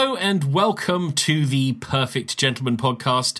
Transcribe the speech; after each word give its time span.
Hello 0.00 0.16
and 0.16 0.54
welcome 0.54 1.12
to 1.12 1.44
the 1.44 1.74
Perfect 1.74 2.38
Gentleman 2.38 2.78
podcast. 2.78 3.38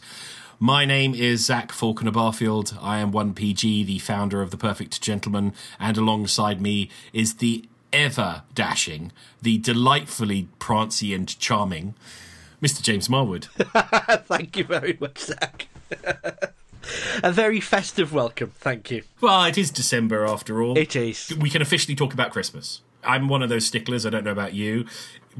My 0.58 0.84
name 0.84 1.14
is 1.14 1.46
Zach 1.46 1.72
Falconer 1.72 2.10
Barfield. 2.10 2.76
I 2.82 2.98
am 2.98 3.12
1PG, 3.12 3.86
the 3.86 3.98
founder 3.98 4.42
of 4.42 4.50
the 4.50 4.58
Perfect 4.58 5.00
Gentleman, 5.00 5.54
and 5.78 5.96
alongside 5.96 6.60
me 6.60 6.90
is 7.14 7.36
the 7.36 7.64
ever 7.94 8.42
dashing, 8.54 9.10
the 9.40 9.56
delightfully 9.56 10.48
prancy 10.58 11.14
and 11.14 11.38
charming 11.38 11.94
Mr. 12.60 12.82
James 12.82 13.08
Marwood. 13.08 13.46
Thank 14.26 14.58
you 14.58 14.64
very 14.64 14.98
much, 15.00 15.16
Zach. 15.16 15.66
A 17.22 17.32
very 17.32 17.60
festive 17.60 18.12
welcome, 18.12 18.52
thank 18.56 18.90
you. 18.90 19.04
Well, 19.22 19.44
it 19.44 19.56
is 19.56 19.70
December 19.70 20.26
after 20.26 20.62
all. 20.62 20.76
It 20.76 20.94
is. 20.94 21.34
We 21.40 21.48
can 21.48 21.62
officially 21.62 21.94
talk 21.94 22.12
about 22.12 22.32
Christmas. 22.32 22.82
I'm 23.04 23.28
one 23.28 23.42
of 23.42 23.48
those 23.48 23.66
sticklers. 23.66 24.04
I 24.06 24.10
don't 24.10 24.24
know 24.24 24.32
about 24.32 24.54
you. 24.54 24.86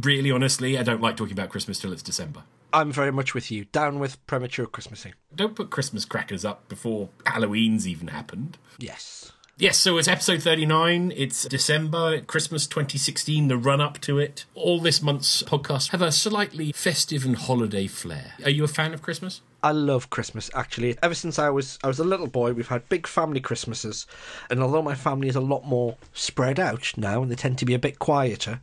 Really, 0.00 0.30
honestly, 0.30 0.78
I 0.78 0.82
don't 0.82 1.00
like 1.00 1.16
talking 1.16 1.32
about 1.32 1.50
Christmas 1.50 1.78
till 1.78 1.92
it's 1.92 2.02
December. 2.02 2.42
I'm 2.72 2.92
very 2.92 3.10
much 3.10 3.34
with 3.34 3.50
you. 3.50 3.64
Down 3.66 3.98
with 3.98 4.24
premature 4.26 4.66
Christmasing. 4.66 5.12
Don't 5.34 5.56
put 5.56 5.70
Christmas 5.70 6.04
crackers 6.04 6.44
up 6.44 6.68
before 6.68 7.08
Halloween's 7.26 7.88
even 7.88 8.08
happened. 8.08 8.58
Yes. 8.78 9.32
Yes, 9.60 9.76
so 9.76 9.98
it's 9.98 10.08
episode 10.08 10.42
39. 10.42 11.12
It's 11.14 11.44
December, 11.44 12.22
Christmas 12.22 12.66
2016, 12.66 13.48
the 13.48 13.58
run 13.58 13.78
up 13.78 14.00
to 14.00 14.18
it. 14.18 14.46
All 14.54 14.80
this 14.80 15.02
month's 15.02 15.42
podcasts 15.42 15.90
have 15.90 16.00
a 16.00 16.10
slightly 16.10 16.72
festive 16.72 17.26
and 17.26 17.36
holiday 17.36 17.86
flair. 17.86 18.32
Are 18.42 18.48
you 18.48 18.64
a 18.64 18.68
fan 18.68 18.94
of 18.94 19.02
Christmas? 19.02 19.42
I 19.62 19.72
love 19.72 20.08
Christmas 20.08 20.50
actually. 20.54 20.96
Ever 21.02 21.14
since 21.14 21.38
I 21.38 21.50
was 21.50 21.78
I 21.84 21.88
was 21.88 21.98
a 21.98 22.04
little 22.04 22.26
boy, 22.26 22.54
we've 22.54 22.68
had 22.68 22.88
big 22.88 23.06
family 23.06 23.38
Christmases, 23.38 24.06
and 24.48 24.62
although 24.62 24.80
my 24.80 24.94
family 24.94 25.28
is 25.28 25.36
a 25.36 25.42
lot 25.42 25.66
more 25.66 25.98
spread 26.14 26.58
out 26.58 26.94
now 26.96 27.20
and 27.20 27.30
they 27.30 27.36
tend 27.36 27.58
to 27.58 27.66
be 27.66 27.74
a 27.74 27.78
bit 27.78 27.98
quieter, 27.98 28.62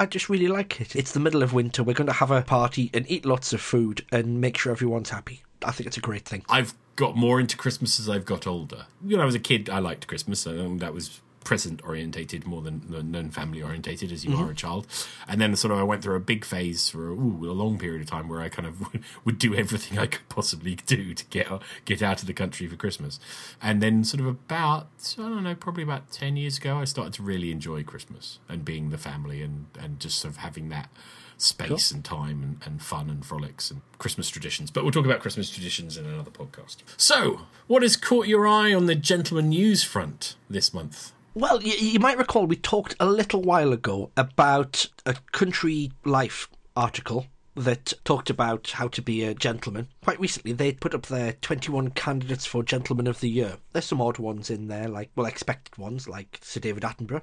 I 0.00 0.06
just 0.06 0.28
really 0.28 0.48
like 0.48 0.80
it. 0.80 0.96
It's 0.96 1.12
the 1.12 1.20
middle 1.20 1.44
of 1.44 1.52
winter. 1.52 1.84
We're 1.84 1.92
going 1.92 2.08
to 2.08 2.12
have 2.12 2.32
a 2.32 2.42
party 2.42 2.90
and 2.92 3.08
eat 3.08 3.24
lots 3.24 3.52
of 3.52 3.60
food 3.60 4.04
and 4.10 4.40
make 4.40 4.58
sure 4.58 4.72
everyone's 4.72 5.10
happy. 5.10 5.44
I 5.64 5.70
think 5.70 5.86
it's 5.86 5.96
a 5.96 6.00
great 6.00 6.24
thing. 6.24 6.44
I've 6.48 6.74
got 6.96 7.16
more 7.16 7.40
into 7.40 7.56
Christmas 7.56 7.98
as 7.98 8.08
I've 8.08 8.24
got 8.24 8.46
older. 8.46 8.86
When 9.00 9.20
I 9.20 9.24
was 9.24 9.34
a 9.34 9.40
kid, 9.40 9.68
I 9.68 9.78
liked 9.78 10.06
Christmas, 10.06 10.46
and 10.46 10.80
that 10.80 10.94
was 10.94 11.20
present 11.44 11.82
orientated 11.84 12.46
more 12.46 12.62
than 12.62 13.12
than 13.12 13.30
family 13.30 13.62
orientated 13.62 14.10
as 14.10 14.24
you 14.24 14.30
mm-hmm. 14.30 14.44
are 14.44 14.50
a 14.50 14.54
child. 14.54 14.86
And 15.28 15.40
then 15.40 15.54
sort 15.54 15.72
of 15.72 15.78
I 15.78 15.82
went 15.82 16.02
through 16.02 16.16
a 16.16 16.20
big 16.20 16.44
phase 16.44 16.88
for 16.88 17.10
ooh, 17.10 17.50
a 17.50 17.52
long 17.52 17.78
period 17.78 18.00
of 18.00 18.08
time 18.08 18.28
where 18.28 18.40
I 18.40 18.48
kind 18.48 18.66
of 18.66 18.82
would 19.24 19.38
do 19.38 19.54
everything 19.54 19.98
I 19.98 20.06
could 20.06 20.28
possibly 20.28 20.74
do 20.86 21.14
to 21.14 21.24
get 21.26 21.48
get 21.84 22.02
out 22.02 22.22
of 22.22 22.26
the 22.26 22.34
country 22.34 22.66
for 22.66 22.76
Christmas. 22.76 23.20
And 23.62 23.82
then 23.82 24.02
sort 24.02 24.20
of 24.20 24.26
about 24.26 24.88
I 25.18 25.22
don't 25.22 25.44
know, 25.44 25.54
probably 25.54 25.84
about 25.84 26.10
ten 26.10 26.36
years 26.36 26.58
ago, 26.58 26.78
I 26.78 26.84
started 26.84 27.12
to 27.14 27.22
really 27.22 27.52
enjoy 27.52 27.84
Christmas 27.84 28.38
and 28.48 28.64
being 28.64 28.90
the 28.90 28.98
family 28.98 29.42
and 29.42 29.66
and 29.78 30.00
just 30.00 30.18
sort 30.18 30.32
of 30.32 30.38
having 30.38 30.70
that 30.70 30.88
space 31.36 31.90
and 31.90 32.04
time 32.04 32.42
and, 32.42 32.60
and 32.64 32.82
fun 32.82 33.10
and 33.10 33.24
frolics 33.24 33.70
and 33.70 33.82
Christmas 33.98 34.28
traditions. 34.28 34.70
But 34.70 34.84
we'll 34.84 34.92
talk 34.92 35.04
about 35.04 35.20
Christmas 35.20 35.50
traditions 35.50 35.96
in 35.96 36.06
another 36.06 36.30
podcast. 36.30 36.76
So, 36.96 37.42
what 37.66 37.82
has 37.82 37.96
caught 37.96 38.26
your 38.26 38.46
eye 38.46 38.72
on 38.72 38.86
the 38.86 38.94
gentleman 38.94 39.50
news 39.50 39.82
front 39.82 40.36
this 40.48 40.72
month? 40.72 41.12
Well, 41.34 41.62
you, 41.62 41.72
you 41.72 41.98
might 41.98 42.18
recall 42.18 42.46
we 42.46 42.56
talked 42.56 42.94
a 43.00 43.06
little 43.06 43.42
while 43.42 43.72
ago 43.72 44.10
about 44.16 44.86
a 45.04 45.14
country 45.32 45.90
life 46.04 46.48
article 46.76 47.26
that 47.56 47.92
talked 48.04 48.30
about 48.30 48.70
how 48.70 48.88
to 48.88 49.02
be 49.02 49.24
a 49.24 49.34
gentleman. 49.34 49.88
Quite 50.02 50.20
recently, 50.20 50.52
they 50.52 50.72
put 50.72 50.94
up 50.94 51.06
their 51.06 51.32
21 51.34 51.90
candidates 51.90 52.46
for 52.46 52.62
Gentleman 52.62 53.06
of 53.06 53.20
the 53.20 53.30
Year. 53.30 53.58
There's 53.72 53.84
some 53.84 54.00
odd 54.00 54.18
ones 54.18 54.50
in 54.50 54.66
there, 54.66 54.88
like, 54.88 55.10
well, 55.14 55.26
expected 55.26 55.76
ones, 55.78 56.08
like 56.08 56.38
Sir 56.42 56.60
David 56.60 56.82
Attenborough 56.82 57.22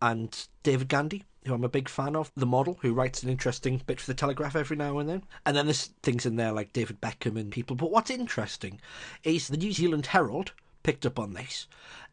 and 0.00 0.46
David 0.62 0.88
Gandy 0.88 1.24
who 1.46 1.54
I'm 1.54 1.64
a 1.64 1.68
big 1.68 1.88
fan 1.88 2.16
of, 2.16 2.30
the 2.36 2.46
model 2.46 2.78
who 2.82 2.92
writes 2.92 3.22
an 3.22 3.30
interesting 3.30 3.80
bit 3.86 4.00
for 4.00 4.06
the 4.06 4.14
Telegraph 4.14 4.56
every 4.56 4.76
now 4.76 4.98
and 4.98 5.08
then. 5.08 5.22
And 5.44 5.56
then 5.56 5.66
there's 5.66 5.90
things 6.02 6.26
in 6.26 6.36
there 6.36 6.52
like 6.52 6.72
David 6.72 7.00
Beckham 7.00 7.38
and 7.38 7.50
people. 7.50 7.76
But 7.76 7.90
what's 7.90 8.10
interesting 8.10 8.80
is 9.24 9.48
the 9.48 9.56
New 9.56 9.72
Zealand 9.72 10.06
Herald 10.06 10.52
picked 10.82 11.06
up 11.06 11.18
on 11.18 11.34
this 11.34 11.66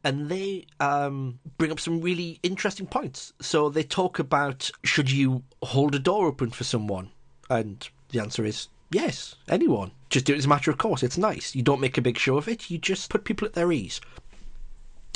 and 0.04 0.30
they 0.30 0.66
um, 0.80 1.40
bring 1.58 1.72
up 1.72 1.80
some 1.80 2.02
really 2.02 2.40
interesting 2.44 2.88
points. 2.88 3.34
So 3.40 3.70
they 3.70 3.84
talk 3.84 4.20
about 4.20 4.70
should 4.84 5.12
you 5.12 5.44
hold 5.62 5.96
a 5.96 6.00
door 6.00 6.28
open 6.28 6.50
for 6.50 6.64
someone? 6.64 7.12
And 7.50 7.88
the 8.10 8.20
answer 8.20 8.46
is 8.46 8.68
yes, 8.92 9.36
anyone. 9.48 9.92
Just 10.10 10.26
do 10.26 10.34
it 10.34 10.38
as 10.38 10.46
a 10.46 10.50
matter 10.50 10.72
of 10.72 10.78
course. 10.78 11.04
It's 11.04 11.18
nice. 11.18 11.56
You 11.56 11.62
don't 11.62 11.82
make 11.82 11.98
a 11.98 12.02
big 12.02 12.18
show 12.18 12.38
of 12.38 12.48
it, 12.48 12.70
you 12.70 12.78
just 12.78 13.10
put 13.10 13.26
people 13.26 13.48
at 13.48 13.54
their 13.54 13.72
ease. 13.72 14.02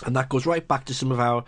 And 0.06 0.16
that 0.16 0.30
goes 0.30 0.46
right 0.46 0.68
back 0.68 0.86
to 0.86 0.94
some 0.94 1.12
of 1.12 1.20
our 1.20 1.44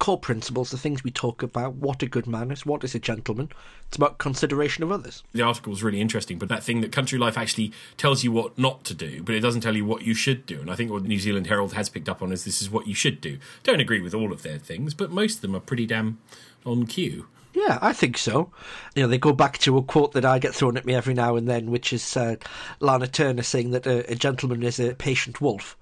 core 0.00 0.18
principles, 0.18 0.72
the 0.72 0.78
things 0.78 1.04
we 1.04 1.12
talk 1.12 1.42
about, 1.42 1.74
what 1.74 2.02
a 2.02 2.08
good 2.08 2.26
man 2.26 2.50
is, 2.50 2.66
what 2.66 2.82
is 2.82 2.96
a 2.96 2.98
gentleman. 2.98 3.48
It's 3.86 3.96
about 3.96 4.18
consideration 4.18 4.82
of 4.82 4.90
others. 4.90 5.22
The 5.32 5.42
article 5.42 5.70
was 5.70 5.84
really 5.84 6.00
interesting, 6.00 6.38
but 6.38 6.48
that 6.48 6.64
thing 6.64 6.80
that 6.80 6.90
Country 6.90 7.16
Life 7.16 7.38
actually 7.38 7.72
tells 7.96 8.24
you 8.24 8.32
what 8.32 8.58
not 8.58 8.82
to 8.86 8.94
do, 8.94 9.22
but 9.22 9.36
it 9.36 9.40
doesn't 9.40 9.60
tell 9.60 9.76
you 9.76 9.84
what 9.84 10.02
you 10.02 10.14
should 10.14 10.46
do. 10.46 10.60
And 10.60 10.68
I 10.68 10.74
think 10.74 10.90
what 10.90 11.02
the 11.02 11.08
New 11.08 11.20
Zealand 11.20 11.46
Herald 11.46 11.74
has 11.74 11.88
picked 11.88 12.08
up 12.08 12.22
on 12.22 12.32
is 12.32 12.44
this 12.44 12.60
is 12.60 12.68
what 12.68 12.88
you 12.88 12.94
should 12.94 13.20
do. 13.20 13.38
Don't 13.62 13.78
agree 13.78 14.00
with 14.00 14.14
all 14.14 14.32
of 14.32 14.42
their 14.42 14.58
things, 14.58 14.94
but 14.94 15.12
most 15.12 15.36
of 15.36 15.40
them 15.42 15.54
are 15.54 15.60
pretty 15.60 15.86
damn 15.86 16.18
on 16.66 16.86
cue. 16.86 17.28
Yeah, 17.54 17.78
I 17.80 17.92
think 17.92 18.18
so. 18.18 18.50
You 18.96 19.02
know, 19.02 19.08
they 19.08 19.18
go 19.18 19.32
back 19.32 19.58
to 19.58 19.76
a 19.76 19.82
quote 19.82 20.12
that 20.12 20.24
I 20.24 20.40
get 20.40 20.54
thrown 20.54 20.76
at 20.76 20.86
me 20.86 20.94
every 20.94 21.14
now 21.14 21.36
and 21.36 21.46
then, 21.46 21.70
which 21.70 21.92
is 21.92 22.16
uh, 22.16 22.36
Lana 22.80 23.06
Turner 23.06 23.42
saying 23.42 23.70
that 23.70 23.86
a, 23.86 24.10
a 24.10 24.16
gentleman 24.16 24.64
is 24.64 24.80
a 24.80 24.94
patient 24.94 25.40
wolf 25.40 25.76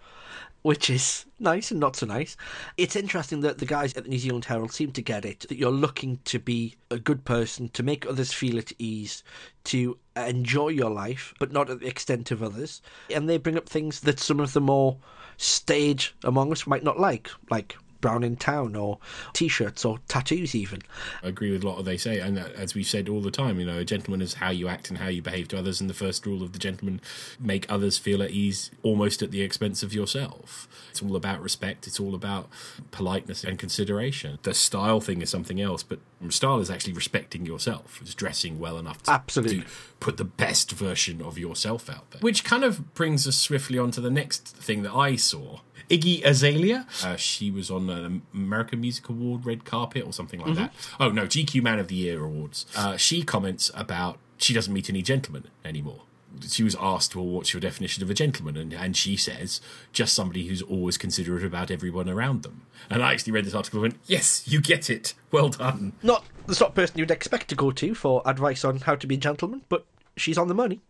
which 0.62 0.90
is 0.90 1.24
nice 1.38 1.70
and 1.70 1.80
not 1.80 1.96
so 1.96 2.06
nice. 2.06 2.36
It's 2.76 2.96
interesting 2.96 3.40
that 3.40 3.58
the 3.58 3.66
guys 3.66 3.94
at 3.94 4.04
the 4.04 4.10
New 4.10 4.18
Zealand 4.18 4.44
Herald 4.44 4.72
seem 4.72 4.92
to 4.92 5.02
get 5.02 5.24
it 5.24 5.46
that 5.48 5.58
you're 5.58 5.70
looking 5.70 6.18
to 6.26 6.38
be 6.38 6.76
a 6.90 6.98
good 6.98 7.24
person, 7.24 7.68
to 7.70 7.82
make 7.82 8.06
others 8.06 8.32
feel 8.32 8.58
at 8.58 8.72
ease, 8.78 9.22
to 9.64 9.96
enjoy 10.16 10.68
your 10.68 10.90
life, 10.90 11.32
but 11.38 11.52
not 11.52 11.70
at 11.70 11.80
the 11.80 11.86
extent 11.86 12.30
of 12.30 12.42
others. 12.42 12.82
And 13.10 13.28
they 13.28 13.38
bring 13.38 13.56
up 13.56 13.68
things 13.68 14.00
that 14.00 14.20
some 14.20 14.40
of 14.40 14.52
the 14.52 14.60
more 14.60 14.98
stage 15.36 16.14
among 16.24 16.52
us 16.52 16.66
might 16.66 16.84
not 16.84 17.00
like, 17.00 17.30
like 17.50 17.76
brown 18.00 18.24
in 18.24 18.36
town 18.36 18.74
or 18.76 18.98
t-shirts 19.32 19.84
or 19.84 19.98
tattoos 20.08 20.54
even. 20.54 20.82
I 21.22 21.28
agree 21.28 21.50
with 21.50 21.62
a 21.64 21.68
lot 21.68 21.78
of 21.78 21.84
they 21.84 21.96
say 21.96 22.18
and 22.18 22.38
as 22.38 22.74
we've 22.74 22.86
said 22.86 23.08
all 23.08 23.20
the 23.20 23.30
time 23.30 23.60
you 23.60 23.66
know 23.66 23.78
a 23.78 23.84
gentleman 23.84 24.22
is 24.22 24.34
how 24.34 24.50
you 24.50 24.68
act 24.68 24.88
and 24.88 24.98
how 24.98 25.08
you 25.08 25.22
behave 25.22 25.48
to 25.48 25.58
others 25.58 25.80
and 25.80 25.88
the 25.88 25.94
first 25.94 26.26
rule 26.26 26.42
of 26.42 26.52
the 26.52 26.58
gentleman 26.58 27.00
make 27.38 27.70
others 27.70 27.98
feel 27.98 28.22
at 28.22 28.30
ease 28.30 28.70
almost 28.82 29.22
at 29.22 29.30
the 29.30 29.42
expense 29.42 29.82
of 29.82 29.92
yourself. 29.92 30.68
It's 30.90 31.02
all 31.02 31.16
about 31.16 31.42
respect 31.42 31.86
it's 31.86 32.00
all 32.00 32.14
about 32.14 32.48
politeness 32.90 33.44
and 33.44 33.58
consideration. 33.58 34.38
The 34.42 34.54
style 34.54 35.00
thing 35.00 35.22
is 35.22 35.30
something 35.30 35.60
else 35.60 35.82
but 35.82 36.00
style 36.28 36.60
is 36.60 36.70
actually 36.70 36.92
respecting 36.92 37.46
yourself 37.46 37.98
it's 38.02 38.14
dressing 38.14 38.58
well 38.58 38.78
enough 38.78 39.02
to, 39.04 39.10
absolutely. 39.10 39.60
to 39.60 39.66
put 40.00 40.16
the 40.16 40.24
best 40.24 40.72
version 40.72 41.22
of 41.22 41.38
yourself 41.38 41.88
out 41.88 42.10
there. 42.10 42.20
Which 42.20 42.44
kind 42.44 42.64
of 42.64 42.94
brings 42.94 43.26
us 43.26 43.36
swiftly 43.36 43.78
on 43.78 43.90
to 43.92 44.00
the 44.00 44.10
next 44.10 44.46
thing 44.48 44.82
that 44.82 44.94
i 44.94 45.16
saw 45.16 45.60
Iggy 45.90 46.24
Azalea. 46.24 46.86
Uh, 47.04 47.16
she 47.16 47.50
was 47.50 47.70
on 47.70 47.90
an 47.90 48.22
American 48.32 48.80
Music 48.80 49.08
Award 49.08 49.44
red 49.44 49.64
carpet 49.64 50.04
or 50.06 50.12
something 50.12 50.40
like 50.40 50.50
mm-hmm. 50.50 50.62
that. 50.62 50.72
Oh 50.98 51.10
no, 51.10 51.24
GQ 51.24 51.62
Man 51.62 51.78
of 51.78 51.88
the 51.88 51.96
Year 51.96 52.24
awards. 52.24 52.64
Uh, 52.76 52.96
she 52.96 53.22
comments 53.22 53.70
about 53.74 54.18
she 54.38 54.54
doesn't 54.54 54.72
meet 54.72 54.88
any 54.88 55.02
gentlemen 55.02 55.44
anymore. 55.64 56.02
She 56.46 56.62
was 56.62 56.76
asked, 56.80 57.16
"Well, 57.16 57.26
what's 57.26 57.52
your 57.52 57.60
definition 57.60 58.04
of 58.04 58.10
a 58.10 58.14
gentleman?" 58.14 58.56
And, 58.56 58.72
and 58.72 58.96
she 58.96 59.16
says, 59.16 59.60
"Just 59.92 60.14
somebody 60.14 60.46
who's 60.46 60.62
always 60.62 60.96
considerate 60.96 61.44
about 61.44 61.72
everyone 61.72 62.08
around 62.08 62.44
them." 62.44 62.62
And 62.88 63.02
I 63.02 63.12
actually 63.12 63.32
read 63.32 63.44
this 63.44 63.54
article 63.54 63.82
and 63.82 63.92
went, 63.92 64.02
"Yes, 64.06 64.46
you 64.46 64.60
get 64.60 64.88
it. 64.88 65.14
Well 65.32 65.48
done." 65.48 65.94
Not 66.04 66.24
the 66.46 66.54
sort 66.54 66.70
of 66.70 66.74
person 66.76 66.98
you'd 66.98 67.10
expect 67.10 67.48
to 67.48 67.56
go 67.56 67.72
to 67.72 67.94
for 67.96 68.22
advice 68.24 68.64
on 68.64 68.78
how 68.78 68.94
to 68.94 69.06
be 69.08 69.16
a 69.16 69.18
gentleman, 69.18 69.62
but 69.68 69.84
she's 70.16 70.38
on 70.38 70.46
the 70.46 70.54
money. 70.54 70.80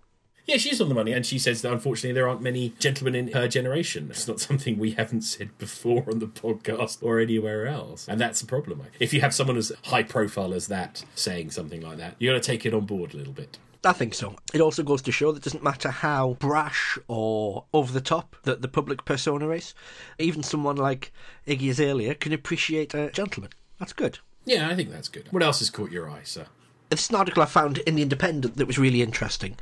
Yeah, 0.50 0.56
she's 0.56 0.80
on 0.80 0.88
the 0.88 0.96
money, 0.96 1.12
and 1.12 1.24
she 1.24 1.38
says 1.38 1.62
that 1.62 1.72
unfortunately 1.72 2.12
there 2.12 2.28
aren't 2.28 2.42
many 2.42 2.70
gentlemen 2.80 3.14
in 3.14 3.30
her 3.30 3.46
generation. 3.46 4.08
It's 4.10 4.26
not 4.26 4.40
something 4.40 4.80
we 4.80 4.90
haven't 4.90 5.20
said 5.20 5.56
before 5.58 6.02
on 6.10 6.18
the 6.18 6.26
podcast 6.26 6.98
or 7.02 7.20
anywhere 7.20 7.68
else, 7.68 8.08
and 8.08 8.20
that's 8.20 8.42
a 8.42 8.46
problem. 8.46 8.82
If 8.98 9.14
you 9.14 9.20
have 9.20 9.32
someone 9.32 9.56
as 9.56 9.70
high 9.84 10.02
profile 10.02 10.52
as 10.52 10.66
that 10.66 11.04
saying 11.14 11.52
something 11.52 11.80
like 11.82 11.98
that, 11.98 12.16
you 12.18 12.32
got 12.32 12.34
to 12.34 12.40
take 12.40 12.66
it 12.66 12.74
on 12.74 12.84
board 12.84 13.14
a 13.14 13.18
little 13.18 13.32
bit. 13.32 13.58
I 13.84 13.92
think 13.92 14.12
so. 14.12 14.34
It 14.52 14.60
also 14.60 14.82
goes 14.82 15.02
to 15.02 15.12
show 15.12 15.30
that 15.30 15.38
it 15.38 15.44
doesn't 15.44 15.62
matter 15.62 15.90
how 15.90 16.36
brash 16.40 16.98
or 17.06 17.66
over 17.72 17.92
the 17.92 18.00
top 18.00 18.34
that 18.42 18.60
the 18.60 18.66
public 18.66 19.04
persona 19.04 19.50
is, 19.50 19.72
even 20.18 20.42
someone 20.42 20.74
like 20.74 21.12
Iggy 21.46 21.70
Azalea 21.70 22.16
can 22.16 22.32
appreciate 22.32 22.92
a 22.92 23.12
gentleman. 23.12 23.52
That's 23.78 23.92
good. 23.92 24.18
Yeah, 24.46 24.68
I 24.68 24.74
think 24.74 24.90
that's 24.90 25.08
good. 25.08 25.28
What 25.30 25.44
else 25.44 25.60
has 25.60 25.70
caught 25.70 25.92
your 25.92 26.10
eye, 26.10 26.24
sir? 26.24 26.46
This 26.90 27.08
an 27.08 27.14
article 27.14 27.42
I 27.42 27.46
found 27.46 27.78
in 27.78 27.94
The 27.94 28.02
Independent 28.02 28.56
that 28.56 28.66
was 28.66 28.76
really 28.76 29.00
interesting. 29.00 29.56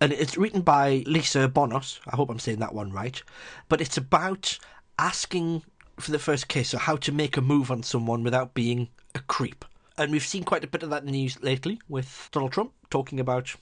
And 0.00 0.10
it's 0.10 0.38
written 0.38 0.62
by 0.62 1.04
Lisa 1.06 1.46
Bonos. 1.46 2.00
I 2.06 2.16
hope 2.16 2.30
I'm 2.30 2.38
saying 2.38 2.60
that 2.60 2.74
one 2.74 2.90
right. 2.90 3.22
But 3.68 3.82
it's 3.82 3.98
about 3.98 4.58
asking 4.98 5.64
for 5.98 6.12
the 6.12 6.18
first 6.18 6.48
kiss 6.48 6.72
or 6.72 6.78
how 6.78 6.96
to 6.96 7.12
make 7.12 7.36
a 7.36 7.42
move 7.42 7.70
on 7.70 7.82
someone 7.82 8.24
without 8.24 8.54
being 8.54 8.88
a 9.14 9.20
creep. 9.20 9.66
And 9.98 10.10
we've 10.10 10.26
seen 10.26 10.44
quite 10.44 10.64
a 10.64 10.66
bit 10.66 10.82
of 10.82 10.88
that 10.88 11.02
in 11.02 11.06
the 11.06 11.12
news 11.12 11.42
lately 11.42 11.78
with 11.90 12.30
Donald 12.32 12.52
Trump 12.52 12.72
talking 12.88 13.20
about 13.20 13.54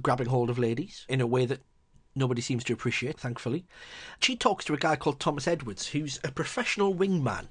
grabbing 0.00 0.28
hold 0.28 0.48
of 0.48 0.58
ladies 0.58 1.04
in 1.10 1.20
a 1.20 1.26
way 1.26 1.44
that 1.44 1.60
nobody 2.14 2.40
seems 2.40 2.64
to 2.64 2.72
appreciate, 2.72 3.20
thankfully. 3.20 3.66
She 4.20 4.36
talks 4.36 4.64
to 4.64 4.74
a 4.74 4.78
guy 4.78 4.96
called 4.96 5.20
Thomas 5.20 5.46
Edwards, 5.46 5.88
who's 5.88 6.18
a 6.24 6.32
professional 6.32 6.94
wingman 6.94 7.48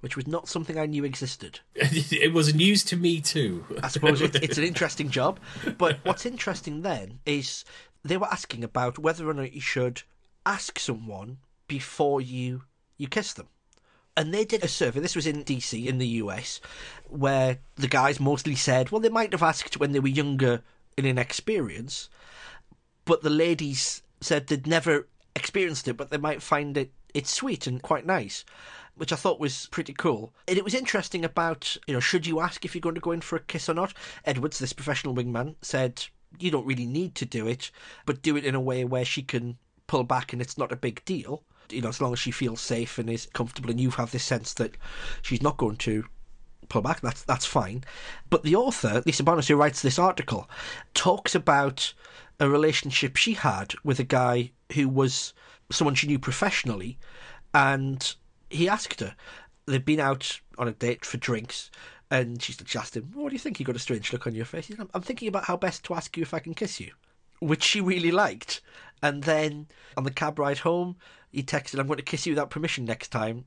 which 0.00 0.16
was 0.16 0.26
not 0.26 0.48
something 0.48 0.78
I 0.78 0.86
knew 0.86 1.04
existed. 1.04 1.60
it 1.74 2.32
was 2.32 2.54
news 2.54 2.82
to 2.84 2.96
me 2.96 3.20
too. 3.20 3.64
I 3.82 3.88
suppose 3.88 4.20
it's, 4.20 4.36
it's 4.36 4.58
an 4.58 4.64
interesting 4.72 5.10
job. 5.10 5.38
But 5.78 5.98
what's 6.02 6.26
interesting 6.26 6.82
then 6.82 7.20
is 7.26 7.64
they 8.04 8.16
were 8.16 8.26
asking 8.26 8.64
about 8.64 8.98
whether 8.98 9.28
or 9.28 9.34
not 9.34 9.52
you 9.52 9.60
should 9.60 10.02
ask 10.46 10.78
someone 10.78 11.38
before 11.68 12.20
you 12.20 12.62
you 12.96 13.08
kiss 13.08 13.32
them. 13.32 13.48
And 14.16 14.34
they 14.34 14.44
did 14.44 14.64
a 14.64 14.68
survey, 14.68 15.00
this 15.00 15.16
was 15.16 15.26
in 15.26 15.44
DC 15.44 15.86
in 15.86 15.98
the 15.98 16.06
US, 16.06 16.60
where 17.08 17.58
the 17.76 17.88
guys 17.88 18.20
mostly 18.20 18.54
said, 18.54 18.90
well, 18.90 19.00
they 19.00 19.08
might 19.08 19.32
have 19.32 19.42
asked 19.42 19.78
when 19.78 19.92
they 19.92 20.00
were 20.00 20.08
younger 20.08 20.62
and 20.98 21.06
inexperienced, 21.06 22.10
but 23.04 23.22
the 23.22 23.30
ladies 23.30 24.02
said 24.20 24.48
they'd 24.48 24.66
never 24.66 25.08
experienced 25.34 25.88
it, 25.88 25.96
but 25.96 26.10
they 26.10 26.18
might 26.18 26.42
find 26.42 26.76
it 26.76 26.92
it's 27.14 27.30
sweet 27.30 27.66
and 27.66 27.82
quite 27.82 28.06
nice 28.06 28.44
which 28.94 29.12
I 29.12 29.16
thought 29.16 29.40
was 29.40 29.68
pretty 29.70 29.92
cool. 29.92 30.32
And 30.46 30.58
it 30.58 30.64
was 30.64 30.74
interesting 30.74 31.24
about, 31.24 31.76
you 31.86 31.94
know, 31.94 32.00
should 32.00 32.26
you 32.26 32.40
ask 32.40 32.64
if 32.64 32.74
you're 32.74 32.80
going 32.80 32.94
to 32.94 33.00
go 33.00 33.12
in 33.12 33.20
for 33.20 33.36
a 33.36 33.40
kiss 33.40 33.68
or 33.68 33.74
not? 33.74 33.94
Edwards, 34.24 34.58
this 34.58 34.72
professional 34.72 35.14
wingman, 35.14 35.54
said 35.62 36.04
you 36.38 36.50
don't 36.50 36.66
really 36.66 36.86
need 36.86 37.14
to 37.16 37.24
do 37.24 37.46
it, 37.46 37.70
but 38.06 38.22
do 38.22 38.36
it 38.36 38.44
in 38.44 38.54
a 38.54 38.60
way 38.60 38.84
where 38.84 39.04
she 39.04 39.22
can 39.22 39.58
pull 39.86 40.04
back 40.04 40.32
and 40.32 40.40
it's 40.40 40.58
not 40.58 40.72
a 40.72 40.76
big 40.76 41.04
deal. 41.04 41.42
You 41.70 41.82
know, 41.82 41.88
as 41.88 42.00
long 42.00 42.12
as 42.12 42.18
she 42.18 42.30
feels 42.30 42.60
safe 42.60 42.98
and 42.98 43.08
is 43.08 43.26
comfortable, 43.32 43.70
and 43.70 43.80
you 43.80 43.90
have 43.90 44.10
this 44.10 44.24
sense 44.24 44.54
that 44.54 44.76
she's 45.22 45.42
not 45.42 45.56
going 45.56 45.76
to 45.76 46.04
pull 46.68 46.82
back, 46.82 47.00
that's 47.00 47.22
that's 47.22 47.46
fine. 47.46 47.84
But 48.28 48.42
the 48.42 48.56
author, 48.56 49.02
Lisa 49.06 49.22
Bonos, 49.22 49.48
who 49.48 49.56
writes 49.56 49.82
this 49.82 49.98
article, 49.98 50.48
talks 50.94 51.34
about 51.34 51.92
a 52.40 52.48
relationship 52.48 53.16
she 53.16 53.34
had 53.34 53.74
with 53.84 54.00
a 54.00 54.04
guy 54.04 54.52
who 54.72 54.88
was 54.88 55.32
someone 55.70 55.94
she 55.94 56.06
knew 56.06 56.18
professionally, 56.18 56.98
and 57.54 58.14
he 58.50 58.68
asked 58.68 59.00
her. 59.00 59.16
They'd 59.66 59.84
been 59.84 60.00
out 60.00 60.40
on 60.58 60.68
a 60.68 60.72
date 60.72 61.04
for 61.04 61.16
drinks, 61.16 61.70
and 62.10 62.42
she 62.42 62.54
asked 62.74 62.96
him, 62.96 63.12
"What 63.14 63.30
do 63.30 63.34
you 63.34 63.38
think?" 63.38 63.60
You 63.60 63.66
got 63.66 63.76
a 63.76 63.78
strange 63.78 64.12
look 64.12 64.26
on 64.26 64.34
your 64.34 64.44
face. 64.44 64.66
He 64.66 64.74
Said, 64.74 64.88
"I'm 64.92 65.02
thinking 65.02 65.28
about 65.28 65.44
how 65.44 65.56
best 65.56 65.84
to 65.84 65.94
ask 65.94 66.16
you 66.16 66.22
if 66.22 66.34
I 66.34 66.40
can 66.40 66.54
kiss 66.54 66.80
you," 66.80 66.92
which 67.38 67.62
she 67.62 67.80
really 67.80 68.10
liked. 68.10 68.60
And 69.02 69.22
then 69.22 69.68
on 69.96 70.04
the 70.04 70.10
cab 70.10 70.38
ride 70.38 70.58
home, 70.58 70.96
he 71.30 71.42
texted, 71.42 71.78
"I'm 71.78 71.86
going 71.86 71.98
to 71.98 72.02
kiss 72.02 72.26
you 72.26 72.32
without 72.32 72.50
permission 72.50 72.84
next 72.84 73.08
time. 73.08 73.46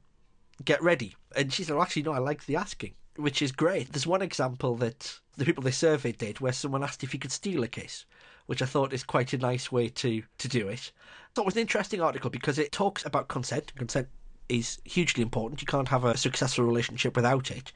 Get 0.63 0.81
ready." 0.81 1.15
And 1.35 1.51
she 1.51 1.63
said, 1.63 1.73
well, 1.73 1.83
"Actually, 1.83 2.03
no, 2.03 2.13
I 2.13 2.19
like 2.19 2.45
the 2.45 2.55
asking." 2.55 2.95
Which 3.15 3.41
is 3.41 3.51
great. 3.51 3.91
There's 3.91 4.07
one 4.07 4.23
example 4.23 4.75
that 4.77 5.19
the 5.35 5.45
people 5.45 5.63
they 5.63 5.71
surveyed 5.71 6.17
did 6.17 6.39
where 6.39 6.53
someone 6.53 6.83
asked 6.83 7.03
if 7.03 7.11
he 7.11 7.19
could 7.19 7.31
steal 7.31 7.63
a 7.63 7.67
kiss, 7.67 8.05
which 8.45 8.61
I 8.61 8.65
thought 8.65 8.93
is 8.93 9.03
quite 9.03 9.33
a 9.33 9.37
nice 9.37 9.71
way 9.71 9.89
to, 9.89 10.23
to 10.39 10.47
do 10.47 10.67
it. 10.67 10.91
Thought 11.33 11.43
it 11.43 11.45
was 11.45 11.55
an 11.55 11.61
interesting 11.61 12.01
article 12.01 12.29
because 12.29 12.57
it 12.57 12.71
talks 12.71 13.05
about 13.05 13.27
consent. 13.27 13.75
Consent 13.75 14.07
is 14.53 14.79
hugely 14.85 15.23
important. 15.23 15.61
You 15.61 15.67
can't 15.67 15.87
have 15.87 16.05
a 16.05 16.17
successful 16.17 16.65
relationship 16.65 17.15
without 17.15 17.51
it. 17.51 17.71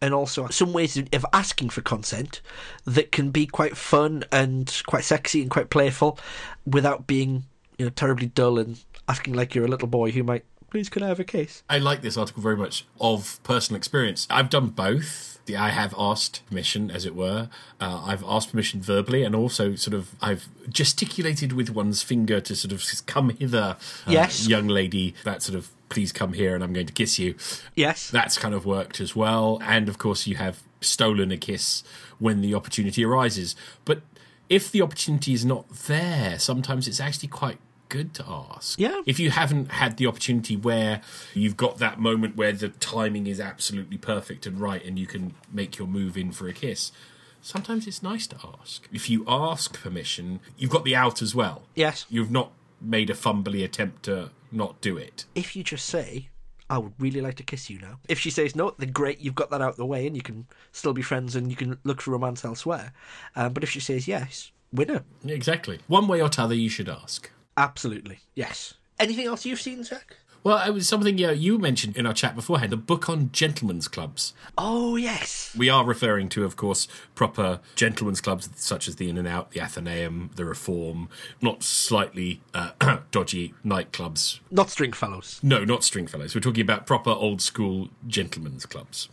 And 0.00 0.14
also 0.14 0.46
some 0.48 0.72
ways 0.72 0.96
of 0.96 1.26
asking 1.32 1.70
for 1.70 1.80
consent 1.80 2.40
that 2.84 3.10
can 3.10 3.30
be 3.30 3.46
quite 3.46 3.76
fun 3.76 4.24
and 4.30 4.82
quite 4.86 5.04
sexy 5.04 5.42
and 5.42 5.50
quite 5.50 5.70
playful 5.70 6.18
without 6.66 7.06
being, 7.06 7.44
you 7.78 7.86
know, 7.86 7.90
terribly 7.90 8.26
dull 8.26 8.58
and 8.58 8.84
asking 9.08 9.34
like 9.34 9.54
you're 9.54 9.64
a 9.64 9.68
little 9.68 9.88
boy 9.88 10.12
who 10.12 10.22
might 10.22 10.44
please 10.70 10.88
can 10.88 11.02
I 11.02 11.08
have 11.08 11.20
a 11.20 11.24
kiss? 11.24 11.62
I 11.68 11.78
like 11.78 12.02
this 12.02 12.16
article 12.16 12.42
very 12.42 12.56
much 12.56 12.84
of 13.00 13.40
personal 13.42 13.76
experience. 13.78 14.26
I've 14.30 14.50
done 14.50 14.68
both. 14.68 15.38
I 15.56 15.70
have 15.70 15.94
asked 15.96 16.42
permission, 16.46 16.90
as 16.90 17.06
it 17.06 17.14
were. 17.14 17.48
Uh, 17.80 18.02
I've 18.04 18.22
asked 18.24 18.50
permission 18.50 18.82
verbally, 18.82 19.22
and 19.22 19.34
also 19.34 19.76
sort 19.76 19.94
of 19.94 20.14
I've 20.20 20.46
gesticulated 20.68 21.54
with 21.54 21.70
one's 21.70 22.02
finger 22.02 22.38
to 22.40 22.54
sort 22.54 22.72
of 22.72 22.84
come 23.06 23.30
hither, 23.30 23.76
uh, 24.06 24.10
yes, 24.10 24.46
young 24.46 24.68
lady. 24.68 25.14
That 25.24 25.42
sort 25.42 25.56
of 25.56 25.70
please 25.88 26.12
come 26.12 26.32
here 26.32 26.54
and 26.54 26.62
I'm 26.62 26.72
going 26.72 26.86
to 26.86 26.92
kiss 26.92 27.18
you. 27.18 27.34
Yes. 27.74 28.10
That's 28.10 28.38
kind 28.38 28.54
of 28.54 28.66
worked 28.66 29.00
as 29.00 29.16
well. 29.16 29.58
And 29.62 29.88
of 29.88 29.98
course, 29.98 30.26
you 30.26 30.36
have 30.36 30.62
stolen 30.80 31.30
a 31.30 31.36
kiss 31.36 31.82
when 32.18 32.40
the 32.40 32.54
opportunity 32.54 33.04
arises. 33.04 33.56
But 33.84 34.02
if 34.48 34.70
the 34.70 34.82
opportunity 34.82 35.32
is 35.32 35.44
not 35.44 35.68
there, 35.68 36.38
sometimes 36.38 36.88
it's 36.88 37.00
actually 37.00 37.28
quite 37.28 37.58
good 37.88 38.14
to 38.14 38.24
ask. 38.28 38.78
Yeah. 38.78 39.00
If 39.06 39.18
you 39.18 39.30
haven't 39.30 39.72
had 39.72 39.96
the 39.96 40.06
opportunity 40.06 40.56
where 40.56 41.00
you've 41.34 41.56
got 41.56 41.78
that 41.78 41.98
moment 41.98 42.36
where 42.36 42.52
the 42.52 42.68
timing 42.68 43.26
is 43.26 43.40
absolutely 43.40 43.98
perfect 43.98 44.46
and 44.46 44.60
right 44.60 44.84
and 44.84 44.98
you 44.98 45.06
can 45.06 45.34
make 45.52 45.78
your 45.78 45.88
move 45.88 46.16
in 46.16 46.32
for 46.32 46.48
a 46.48 46.52
kiss, 46.52 46.92
sometimes 47.40 47.86
it's 47.86 48.02
nice 48.02 48.26
to 48.28 48.36
ask. 48.60 48.86
If 48.92 49.08
you 49.08 49.24
ask 49.26 49.80
permission, 49.80 50.40
you've 50.56 50.70
got 50.70 50.84
the 50.84 50.94
out 50.96 51.22
as 51.22 51.34
well. 51.34 51.62
Yes. 51.74 52.04
You've 52.08 52.30
not 52.30 52.52
made 52.80 53.10
a 53.10 53.14
fumbly 53.14 53.64
attempt 53.64 54.04
to 54.04 54.30
not 54.52 54.80
do 54.80 54.96
it. 54.96 55.24
If 55.34 55.54
you 55.56 55.62
just 55.62 55.86
say, 55.86 56.28
I 56.70 56.78
would 56.78 56.92
really 56.98 57.20
like 57.20 57.36
to 57.36 57.42
kiss 57.42 57.70
you 57.70 57.78
now. 57.78 57.98
If 58.08 58.18
she 58.18 58.30
says 58.30 58.54
no, 58.54 58.74
then 58.78 58.92
great, 58.92 59.20
you've 59.20 59.34
got 59.34 59.50
that 59.50 59.62
out 59.62 59.70
of 59.70 59.76
the 59.76 59.86
way 59.86 60.06
and 60.06 60.14
you 60.14 60.22
can 60.22 60.46
still 60.72 60.92
be 60.92 61.02
friends 61.02 61.34
and 61.34 61.50
you 61.50 61.56
can 61.56 61.78
look 61.84 62.00
for 62.00 62.10
romance 62.10 62.44
elsewhere. 62.44 62.92
Um, 63.36 63.52
but 63.52 63.62
if 63.62 63.70
she 63.70 63.80
says 63.80 64.06
yes, 64.06 64.52
winner. 64.72 65.02
Exactly. 65.24 65.78
One 65.86 66.08
way 66.08 66.20
or 66.20 66.28
t'other, 66.28 66.54
you 66.54 66.68
should 66.68 66.88
ask. 66.88 67.30
Absolutely. 67.56 68.20
Yes. 68.34 68.74
Anything 69.00 69.26
else 69.26 69.46
you've 69.46 69.60
seen, 69.60 69.84
Zach? 69.84 70.16
Well, 70.44 70.66
it 70.66 70.72
was 70.72 70.88
something 70.88 71.18
yeah, 71.18 71.30
you 71.30 71.58
mentioned 71.58 71.96
in 71.96 72.06
our 72.06 72.14
chat 72.14 72.36
beforehand 72.36 72.72
the 72.72 72.76
book 72.76 73.08
on 73.08 73.30
gentlemen's 73.32 73.88
clubs. 73.88 74.34
Oh, 74.56 74.96
yes. 74.96 75.54
We 75.56 75.68
are 75.68 75.84
referring 75.84 76.28
to, 76.30 76.44
of 76.44 76.56
course, 76.56 76.86
proper 77.14 77.60
gentlemen's 77.74 78.20
clubs 78.20 78.48
such 78.54 78.88
as 78.88 78.96
the 78.96 79.08
In 79.08 79.18
and 79.18 79.28
Out, 79.28 79.50
the 79.50 79.60
Athenaeum, 79.60 80.30
the 80.36 80.44
Reform, 80.44 81.08
not 81.40 81.62
slightly 81.62 82.40
uh, 82.54 82.70
dodgy 83.10 83.54
nightclubs. 83.64 84.40
Not 84.50 84.70
Stringfellows. 84.70 85.40
No, 85.42 85.64
not 85.64 85.84
Stringfellows. 85.84 86.34
We're 86.34 86.40
talking 86.40 86.62
about 86.62 86.86
proper 86.86 87.10
old 87.10 87.42
school 87.42 87.88
gentlemen's 88.06 88.66
clubs. 88.66 89.08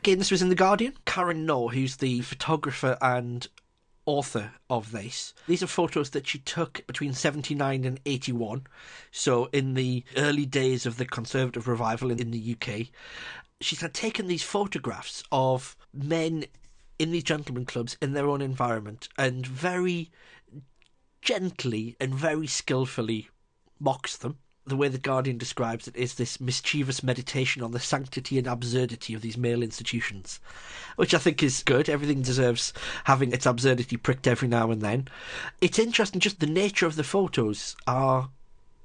Again, 0.00 0.18
this 0.18 0.30
was 0.30 0.40
in 0.40 0.48
The 0.48 0.54
Guardian. 0.54 0.94
Karen 1.04 1.44
Knorr, 1.44 1.72
who's 1.72 1.96
the 1.96 2.22
photographer 2.22 2.96
and 3.02 3.46
author 4.10 4.50
of 4.68 4.90
this. 4.90 5.32
These 5.46 5.62
are 5.62 5.68
photos 5.68 6.10
that 6.10 6.26
she 6.26 6.40
took 6.40 6.84
between 6.88 7.12
79 7.14 7.84
and 7.84 8.00
81, 8.04 8.66
so 9.12 9.48
in 9.52 9.74
the 9.74 10.02
early 10.16 10.46
days 10.46 10.84
of 10.84 10.96
the 10.96 11.04
Conservative 11.04 11.68
revival 11.68 12.10
in 12.10 12.32
the 12.32 12.56
UK. 12.56 12.88
She's 13.60 13.80
had 13.80 13.94
taken 13.94 14.26
these 14.26 14.42
photographs 14.42 15.22
of 15.30 15.76
men 15.94 16.44
in 16.98 17.12
these 17.12 17.22
gentlemen 17.22 17.66
clubs 17.66 17.96
in 18.02 18.12
their 18.12 18.28
own 18.28 18.42
environment 18.42 19.08
and 19.16 19.46
very 19.46 20.10
gently 21.22 21.96
and 22.00 22.12
very 22.12 22.48
skillfully 22.48 23.28
mocks 23.78 24.16
them 24.16 24.38
the 24.66 24.76
way 24.76 24.88
the 24.88 24.98
Guardian 24.98 25.38
describes 25.38 25.88
it 25.88 25.96
is 25.96 26.14
this 26.14 26.40
mischievous 26.40 27.02
meditation 27.02 27.62
on 27.62 27.72
the 27.72 27.80
sanctity 27.80 28.38
and 28.38 28.46
absurdity 28.46 29.14
of 29.14 29.22
these 29.22 29.36
male 29.36 29.62
institutions, 29.62 30.38
which 30.96 31.14
I 31.14 31.18
think 31.18 31.42
is 31.42 31.62
good. 31.62 31.88
Everything 31.88 32.22
deserves 32.22 32.72
having 33.04 33.32
its 33.32 33.46
absurdity 33.46 33.96
pricked 33.96 34.26
every 34.26 34.48
now 34.48 34.70
and 34.70 34.80
then. 34.80 35.08
It's 35.60 35.78
interesting, 35.78 36.20
just 36.20 36.40
the 36.40 36.46
nature 36.46 36.86
of 36.86 36.96
the 36.96 37.04
photos 37.04 37.74
are 37.86 38.30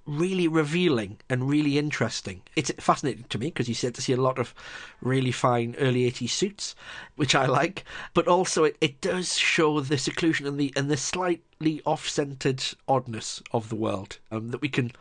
really 0.05 0.47
revealing 0.47 1.17
and 1.29 1.49
really 1.49 1.77
interesting. 1.77 2.41
It's 2.55 2.71
fascinating 2.77 3.25
to 3.29 3.39
me 3.39 3.47
because 3.47 3.67
you 3.67 3.75
get 3.75 3.95
to 3.95 4.01
see 4.01 4.13
a 4.13 4.21
lot 4.21 4.37
of 4.37 4.53
really 5.01 5.31
fine 5.31 5.75
early 5.79 6.09
80s 6.09 6.29
suits, 6.29 6.75
which 7.15 7.33
I 7.33 7.47
like, 7.47 7.83
but 8.13 8.27
also 8.27 8.63
it, 8.63 8.77
it 8.79 9.01
does 9.01 9.37
show 9.37 9.79
the 9.79 9.97
seclusion 9.97 10.45
and 10.45 10.59
the 10.59 10.71
and 10.75 10.89
the 10.89 10.97
slightly 10.97 11.81
off-centered 11.85 12.63
oddness 12.87 13.41
of 13.51 13.69
the 13.69 13.75
world 13.75 14.19
um, 14.31 14.51
that 14.51 14.61
we 14.61 14.69
can 14.69 14.91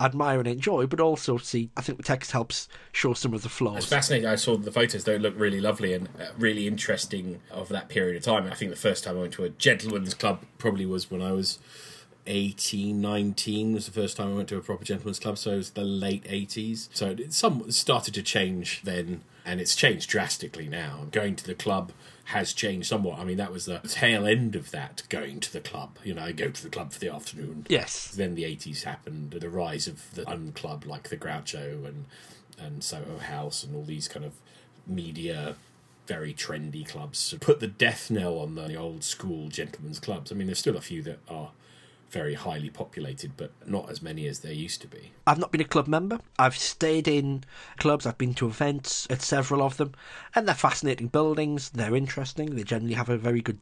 admire 0.00 0.38
and 0.38 0.48
enjoy, 0.48 0.86
but 0.86 1.00
also 1.00 1.38
see. 1.38 1.70
I 1.76 1.80
think 1.80 1.98
the 1.98 2.04
text 2.04 2.32
helps 2.32 2.68
show 2.92 3.14
some 3.14 3.32
of 3.34 3.42
the 3.42 3.48
flaws. 3.48 3.78
It's 3.78 3.86
fascinating. 3.86 4.28
I 4.28 4.36
saw 4.36 4.56
the 4.56 4.72
photos; 4.72 5.04
they 5.04 5.18
look 5.18 5.34
really 5.36 5.60
lovely 5.60 5.92
and 5.92 6.08
uh, 6.20 6.26
really 6.38 6.66
interesting 6.66 7.40
of 7.50 7.68
that 7.70 7.88
period 7.88 8.16
of 8.16 8.22
time. 8.22 8.46
I 8.46 8.54
think 8.54 8.70
the 8.70 8.76
first 8.76 9.04
time 9.04 9.16
I 9.16 9.20
went 9.20 9.32
to 9.34 9.44
a 9.44 9.50
gentleman's 9.50 10.14
club 10.14 10.42
probably 10.58 10.86
was 10.86 11.10
when 11.10 11.22
I 11.22 11.32
was 11.32 11.58
18, 12.26 13.00
19 13.00 13.74
was 13.74 13.86
the 13.86 13.92
first 13.92 14.16
time 14.16 14.32
I 14.32 14.34
went 14.34 14.48
to 14.48 14.56
a 14.56 14.60
proper 14.60 14.84
gentleman's 14.84 15.18
club. 15.18 15.38
So 15.38 15.52
it 15.52 15.56
was 15.56 15.70
the 15.70 15.84
late 15.84 16.24
80s. 16.24 16.88
So 16.92 17.10
it 17.10 17.32
some 17.32 17.70
started 17.70 18.14
to 18.14 18.22
change 18.22 18.82
then, 18.82 19.22
and 19.44 19.60
it's 19.60 19.76
changed 19.76 20.10
drastically 20.10 20.68
now. 20.68 21.06
Going 21.10 21.36
to 21.36 21.46
the 21.46 21.54
club 21.54 21.92
has 22.26 22.52
changed 22.52 22.88
somewhat. 22.88 23.18
I 23.18 23.24
mean, 23.24 23.36
that 23.36 23.52
was 23.52 23.66
the 23.66 23.78
tail 23.78 24.26
end 24.26 24.56
of 24.56 24.70
that 24.72 25.02
going 25.08 25.40
to 25.40 25.52
the 25.52 25.60
club. 25.60 25.98
You 26.02 26.14
know, 26.14 26.22
I 26.22 26.32
go 26.32 26.50
to 26.50 26.62
the 26.62 26.68
club 26.68 26.92
for 26.92 26.98
the 26.98 27.08
afternoon. 27.08 27.66
Yes. 27.68 28.08
Then 28.08 28.34
the 28.34 28.44
80s 28.44 28.82
happened, 28.82 29.30
the 29.30 29.48
rise 29.48 29.86
of 29.86 30.12
the 30.14 30.22
unclub 30.22 30.86
like 30.86 31.08
the 31.08 31.16
Groucho 31.16 31.86
and 31.86 32.06
and 32.58 32.82
Soho 32.82 33.18
House 33.18 33.62
and 33.62 33.76
all 33.76 33.84
these 33.84 34.08
kind 34.08 34.24
of 34.24 34.32
media 34.86 35.56
very 36.06 36.32
trendy 36.32 36.86
clubs 36.86 37.34
put 37.40 37.60
the 37.60 37.66
death 37.66 38.10
knell 38.10 38.38
on 38.38 38.54
the 38.54 38.76
old 38.76 39.02
school 39.02 39.48
gentlemen's 39.48 39.98
clubs. 39.98 40.30
I 40.30 40.36
mean, 40.36 40.46
there's 40.46 40.58
still 40.58 40.76
a 40.76 40.80
few 40.80 41.02
that 41.02 41.18
are 41.28 41.50
very 42.10 42.34
highly 42.34 42.70
populated, 42.70 43.36
but 43.36 43.50
not 43.66 43.90
as 43.90 44.02
many 44.02 44.26
as 44.26 44.40
there 44.40 44.52
used 44.52 44.80
to 44.82 44.88
be. 44.88 45.12
I've 45.26 45.38
not 45.38 45.52
been 45.52 45.60
a 45.60 45.64
club 45.64 45.86
member. 45.86 46.20
I've 46.38 46.56
stayed 46.56 47.08
in 47.08 47.44
clubs, 47.78 48.06
I've 48.06 48.18
been 48.18 48.34
to 48.34 48.46
events 48.46 49.06
at 49.10 49.22
several 49.22 49.62
of 49.62 49.76
them, 49.76 49.92
and 50.34 50.46
they're 50.46 50.54
fascinating 50.54 51.08
buildings, 51.08 51.70
they're 51.70 51.96
interesting, 51.96 52.54
they 52.54 52.64
generally 52.64 52.94
have 52.94 53.08
a 53.08 53.18
very 53.18 53.40
good 53.40 53.58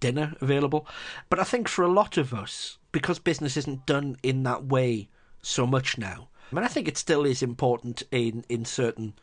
dinner 0.00 0.34
available. 0.40 0.86
But 1.30 1.40
I 1.40 1.44
think 1.44 1.68
for 1.68 1.84
a 1.84 1.92
lot 1.92 2.16
of 2.16 2.34
us, 2.34 2.78
because 2.92 3.18
business 3.18 3.56
isn't 3.56 3.86
done 3.86 4.16
in 4.22 4.42
that 4.44 4.64
way 4.64 5.08
so 5.42 5.66
much 5.66 5.98
now, 5.98 6.28
I 6.50 6.54
mean, 6.54 6.64
I 6.64 6.68
think 6.68 6.86
it 6.86 6.96
still 6.96 7.24
is 7.24 7.42
important 7.42 8.02
in, 8.12 8.44
in 8.48 8.64
certain 8.64 9.14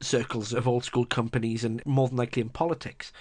circles 0.00 0.52
of 0.52 0.66
old 0.66 0.84
school 0.84 1.04
companies 1.04 1.64
and 1.64 1.84
more 1.84 2.08
than 2.08 2.16
likely 2.16 2.42
in 2.42 2.48
politics. 2.48 3.12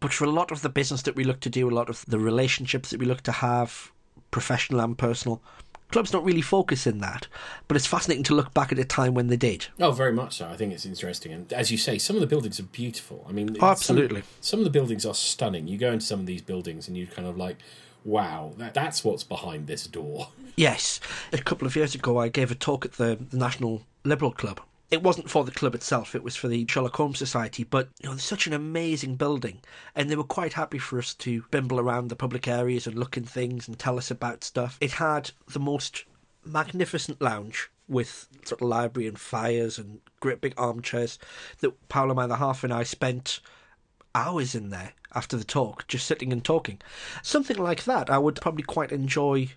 But 0.00 0.12
for 0.12 0.24
a 0.24 0.30
lot 0.30 0.52
of 0.52 0.62
the 0.62 0.68
business 0.68 1.02
that 1.02 1.16
we 1.16 1.24
look 1.24 1.40
to 1.40 1.50
do, 1.50 1.68
a 1.68 1.74
lot 1.74 1.90
of 1.90 2.04
the 2.06 2.18
relationships 2.18 2.90
that 2.90 3.00
we 3.00 3.06
look 3.06 3.22
to 3.22 3.32
have, 3.32 3.92
professional 4.30 4.80
and 4.80 4.96
personal, 4.96 5.42
clubs 5.90 6.10
don't 6.10 6.24
really 6.24 6.42
focus 6.42 6.86
in 6.86 6.98
that. 6.98 7.26
But 7.66 7.76
it's 7.76 7.86
fascinating 7.86 8.24
to 8.24 8.34
look 8.34 8.52
back 8.54 8.72
at 8.72 8.78
a 8.78 8.84
time 8.84 9.14
when 9.14 9.28
they 9.28 9.36
did. 9.36 9.66
Oh, 9.80 9.90
very 9.90 10.12
much 10.12 10.36
so. 10.38 10.48
I 10.48 10.56
think 10.56 10.72
it's 10.72 10.86
interesting, 10.86 11.32
and 11.32 11.52
as 11.52 11.70
you 11.70 11.78
say, 11.78 11.98
some 11.98 12.16
of 12.16 12.20
the 12.20 12.26
buildings 12.26 12.60
are 12.60 12.64
beautiful. 12.64 13.24
I 13.28 13.32
mean, 13.32 13.56
Oh, 13.60 13.66
absolutely. 13.68 14.20
Some, 14.20 14.28
some 14.40 14.60
of 14.60 14.64
the 14.64 14.70
buildings 14.70 15.06
are 15.06 15.14
stunning. 15.14 15.66
You 15.68 15.78
go 15.78 15.92
into 15.92 16.04
some 16.04 16.20
of 16.20 16.26
these 16.26 16.42
buildings, 16.42 16.88
and 16.88 16.96
you 16.96 17.06
kind 17.06 17.26
of 17.26 17.36
like, 17.36 17.56
wow, 18.04 18.52
that, 18.58 18.74
that's 18.74 19.04
what's 19.04 19.24
behind 19.24 19.66
this 19.66 19.86
door. 19.86 20.28
Yes. 20.56 21.00
A 21.32 21.38
couple 21.38 21.66
of 21.66 21.76
years 21.76 21.94
ago, 21.94 22.18
I 22.18 22.28
gave 22.28 22.50
a 22.50 22.54
talk 22.54 22.84
at 22.84 22.92
the 22.94 23.18
National 23.32 23.82
Liberal 24.04 24.32
Club. 24.32 24.60
It 24.90 25.02
wasn't 25.02 25.28
for 25.28 25.44
the 25.44 25.50
club 25.50 25.74
itself, 25.74 26.14
it 26.14 26.22
was 26.22 26.34
for 26.34 26.48
the 26.48 26.66
Sherlock 26.66 26.96
Holmes 26.96 27.18
Society, 27.18 27.62
but 27.62 27.90
you 28.00 28.08
know, 28.08 28.14
it's 28.14 28.24
such 28.24 28.46
an 28.46 28.54
amazing 28.54 29.16
building, 29.16 29.60
and 29.94 30.08
they 30.08 30.16
were 30.16 30.24
quite 30.24 30.54
happy 30.54 30.78
for 30.78 30.98
us 30.98 31.12
to 31.14 31.44
bimble 31.50 31.78
around 31.78 32.08
the 32.08 32.16
public 32.16 32.48
areas 32.48 32.86
and 32.86 32.98
look 32.98 33.18
in 33.18 33.24
things 33.24 33.68
and 33.68 33.78
tell 33.78 33.98
us 33.98 34.10
about 34.10 34.44
stuff. 34.44 34.78
It 34.80 34.92
had 34.92 35.32
the 35.46 35.60
most 35.60 36.04
magnificent 36.42 37.20
lounge 37.20 37.70
with 37.86 38.28
sort 38.44 38.62
of 38.62 38.68
library 38.68 39.08
and 39.08 39.20
fires 39.20 39.78
and 39.78 40.00
great 40.20 40.40
big 40.40 40.54
armchairs 40.56 41.18
that 41.60 41.88
Paolo 41.90 42.14
my 42.14 42.24
other 42.24 42.36
half 42.36 42.64
and 42.64 42.72
I 42.72 42.82
spent 42.82 43.40
hours 44.14 44.54
in 44.54 44.70
there 44.70 44.94
after 45.14 45.36
the 45.36 45.44
talk, 45.44 45.86
just 45.86 46.06
sitting 46.06 46.32
and 46.32 46.42
talking. 46.42 46.80
Something 47.22 47.58
like 47.58 47.84
that 47.84 48.08
I 48.08 48.16
would 48.16 48.40
probably 48.40 48.62
quite 48.62 48.92
enjoy 48.92 49.50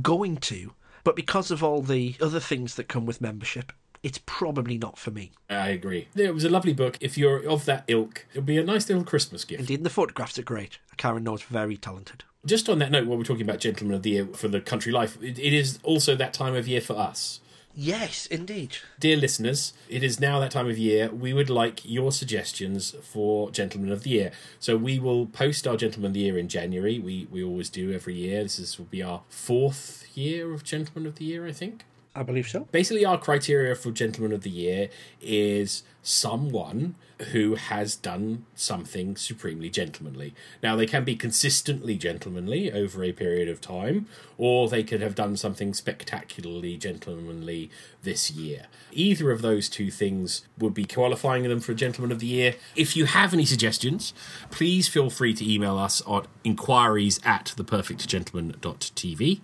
going 0.00 0.38
to, 0.38 0.72
but 1.04 1.16
because 1.16 1.50
of 1.50 1.62
all 1.62 1.82
the 1.82 2.16
other 2.20 2.40
things 2.40 2.76
that 2.76 2.88
come 2.88 3.04
with 3.04 3.20
membership, 3.20 3.70
it's 4.04 4.20
probably 4.26 4.76
not 4.76 4.98
for 4.98 5.10
me. 5.10 5.32
I 5.48 5.70
agree. 5.70 6.08
It 6.14 6.34
was 6.34 6.44
a 6.44 6.50
lovely 6.50 6.74
book. 6.74 6.98
If 7.00 7.16
you're 7.16 7.48
of 7.48 7.64
that 7.64 7.84
ilk, 7.88 8.26
it'll 8.32 8.42
be 8.42 8.58
a 8.58 8.62
nice 8.62 8.86
little 8.88 9.02
Christmas 9.02 9.44
gift. 9.44 9.60
Indeed, 9.60 9.80
and 9.80 9.86
the 9.86 9.90
photographs 9.90 10.38
are 10.38 10.42
great. 10.42 10.78
Karen 10.98 11.24
Knorr's 11.24 11.42
very 11.42 11.78
talented. 11.78 12.22
Just 12.44 12.68
on 12.68 12.78
that 12.80 12.90
note, 12.90 13.06
while 13.06 13.16
we're 13.16 13.24
talking 13.24 13.42
about 13.42 13.60
Gentlemen 13.60 13.96
of 13.96 14.02
the 14.02 14.10
Year 14.10 14.26
for 14.26 14.48
the 14.48 14.60
country 14.60 14.92
life, 14.92 15.16
it, 15.22 15.38
it 15.38 15.54
is 15.54 15.78
also 15.82 16.14
that 16.14 16.34
time 16.34 16.54
of 16.54 16.68
year 16.68 16.82
for 16.82 16.92
us. 16.92 17.40
Yes, 17.74 18.26
indeed. 18.26 18.76
Dear 19.00 19.16
listeners, 19.16 19.72
it 19.88 20.04
is 20.04 20.20
now 20.20 20.38
that 20.38 20.52
time 20.52 20.68
of 20.68 20.76
year. 20.76 21.08
We 21.08 21.32
would 21.32 21.50
like 21.50 21.80
your 21.84 22.12
suggestions 22.12 22.94
for 23.02 23.50
Gentlemen 23.50 23.90
of 23.90 24.02
the 24.02 24.10
Year. 24.10 24.32
So 24.60 24.76
we 24.76 24.98
will 24.98 25.26
post 25.26 25.66
our 25.66 25.78
Gentlemen 25.78 26.10
of 26.10 26.14
the 26.14 26.20
Year 26.20 26.38
in 26.38 26.48
January. 26.48 26.98
We 26.98 27.26
we 27.30 27.42
always 27.42 27.70
do 27.70 27.90
every 27.90 28.14
year. 28.14 28.42
This 28.42 28.58
is, 28.58 28.78
will 28.78 28.84
be 28.84 29.02
our 29.02 29.22
fourth 29.30 30.06
year 30.14 30.52
of 30.52 30.62
Gentlemen 30.62 31.08
of 31.08 31.16
the 31.16 31.24
Year, 31.24 31.46
I 31.46 31.52
think. 31.52 31.84
I 32.16 32.22
believe 32.22 32.48
so. 32.48 32.68
Basically, 32.70 33.04
our 33.04 33.18
criteria 33.18 33.74
for 33.74 33.90
Gentleman 33.90 34.32
of 34.32 34.42
the 34.42 34.50
Year 34.50 34.88
is 35.20 35.82
someone 36.02 36.94
who 37.32 37.54
has 37.54 37.96
done 37.96 38.44
something 38.54 39.16
supremely 39.16 39.70
gentlemanly. 39.70 40.34
Now, 40.62 40.76
they 40.76 40.86
can 40.86 41.04
be 41.04 41.16
consistently 41.16 41.96
gentlemanly 41.96 42.70
over 42.70 43.02
a 43.02 43.12
period 43.12 43.48
of 43.48 43.60
time, 43.60 44.06
or 44.36 44.68
they 44.68 44.82
could 44.84 45.00
have 45.00 45.14
done 45.14 45.36
something 45.36 45.72
spectacularly 45.74 46.76
gentlemanly 46.76 47.70
this 48.02 48.30
year. 48.30 48.66
Either 48.92 49.30
of 49.30 49.42
those 49.42 49.68
two 49.68 49.90
things 49.90 50.46
would 50.58 50.74
be 50.74 50.84
qualifying 50.84 51.44
them 51.44 51.60
for 51.60 51.72
a 51.72 51.76
Gentleman 51.76 52.12
of 52.12 52.20
the 52.20 52.26
Year. 52.26 52.54
If 52.76 52.96
you 52.96 53.06
have 53.06 53.32
any 53.32 53.44
suggestions, 53.44 54.12
please 54.50 54.86
feel 54.88 55.10
free 55.10 55.34
to 55.34 55.52
email 55.52 55.78
us 55.78 56.02
at 56.08 56.26
inquiries 56.44 57.18
at 57.24 57.54
theperfectgentleman.tv 57.56 59.40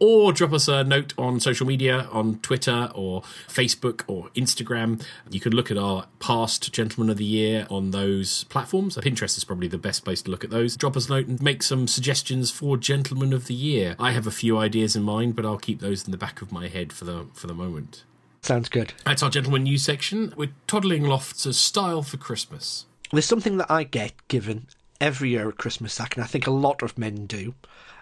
or 0.00 0.32
drop 0.32 0.52
us 0.52 0.66
a 0.66 0.82
note 0.82 1.12
on 1.16 1.38
social 1.38 1.66
media 1.66 2.08
on 2.10 2.40
Twitter 2.40 2.90
or 2.94 3.22
Facebook 3.46 4.02
or 4.06 4.30
Instagram. 4.30 5.04
You 5.30 5.40
can 5.40 5.52
look 5.52 5.70
at 5.70 5.76
our 5.78 6.06
past 6.18 6.72
Gentleman 6.72 7.10
of 7.10 7.18
the 7.18 7.24
Year 7.24 7.66
on 7.70 7.90
those 7.90 8.44
platforms. 8.44 8.96
Pinterest 8.96 9.36
is 9.36 9.44
probably 9.44 9.68
the 9.68 9.78
best 9.78 10.04
place 10.04 10.22
to 10.22 10.30
look 10.30 10.42
at 10.42 10.50
those. 10.50 10.76
Drop 10.76 10.96
us 10.96 11.08
a 11.08 11.12
note 11.12 11.26
and 11.26 11.40
make 11.40 11.62
some 11.62 11.86
suggestions 11.86 12.50
for 12.50 12.76
Gentleman 12.76 13.32
of 13.32 13.46
the 13.46 13.54
Year. 13.54 13.94
I 13.98 14.12
have 14.12 14.26
a 14.26 14.32
few 14.32 14.58
ideas 14.58 14.96
in 14.96 15.02
mind, 15.02 15.36
but 15.36 15.44
I'll 15.44 15.58
keep 15.58 15.80
those 15.80 16.04
in 16.04 16.10
the 16.10 16.18
back 16.18 16.40
of 16.40 16.50
my 16.50 16.68
head 16.68 16.92
for 16.92 17.04
the 17.04 17.26
for 17.34 17.46
the 17.46 17.54
moment. 17.54 18.04
Sounds 18.42 18.70
good. 18.70 18.94
That's 19.04 19.22
our 19.22 19.28
Gentleman 19.28 19.64
News 19.64 19.82
section. 19.82 20.32
We're 20.34 20.52
toddling 20.66 21.04
lofts 21.04 21.44
of 21.44 21.54
style 21.54 22.02
for 22.02 22.16
Christmas. 22.16 22.86
There's 23.12 23.26
something 23.26 23.58
that 23.58 23.70
I 23.70 23.84
get 23.84 24.12
given 24.28 24.66
every 25.00 25.30
year 25.30 25.48
at 25.48 25.58
Christmas, 25.58 25.94
Zach, 25.94 26.16
and 26.16 26.24
I 26.24 26.26
think 26.26 26.46
a 26.46 26.52
lot 26.52 26.82
of 26.82 26.98
men 26.98 27.26
do, 27.26 27.54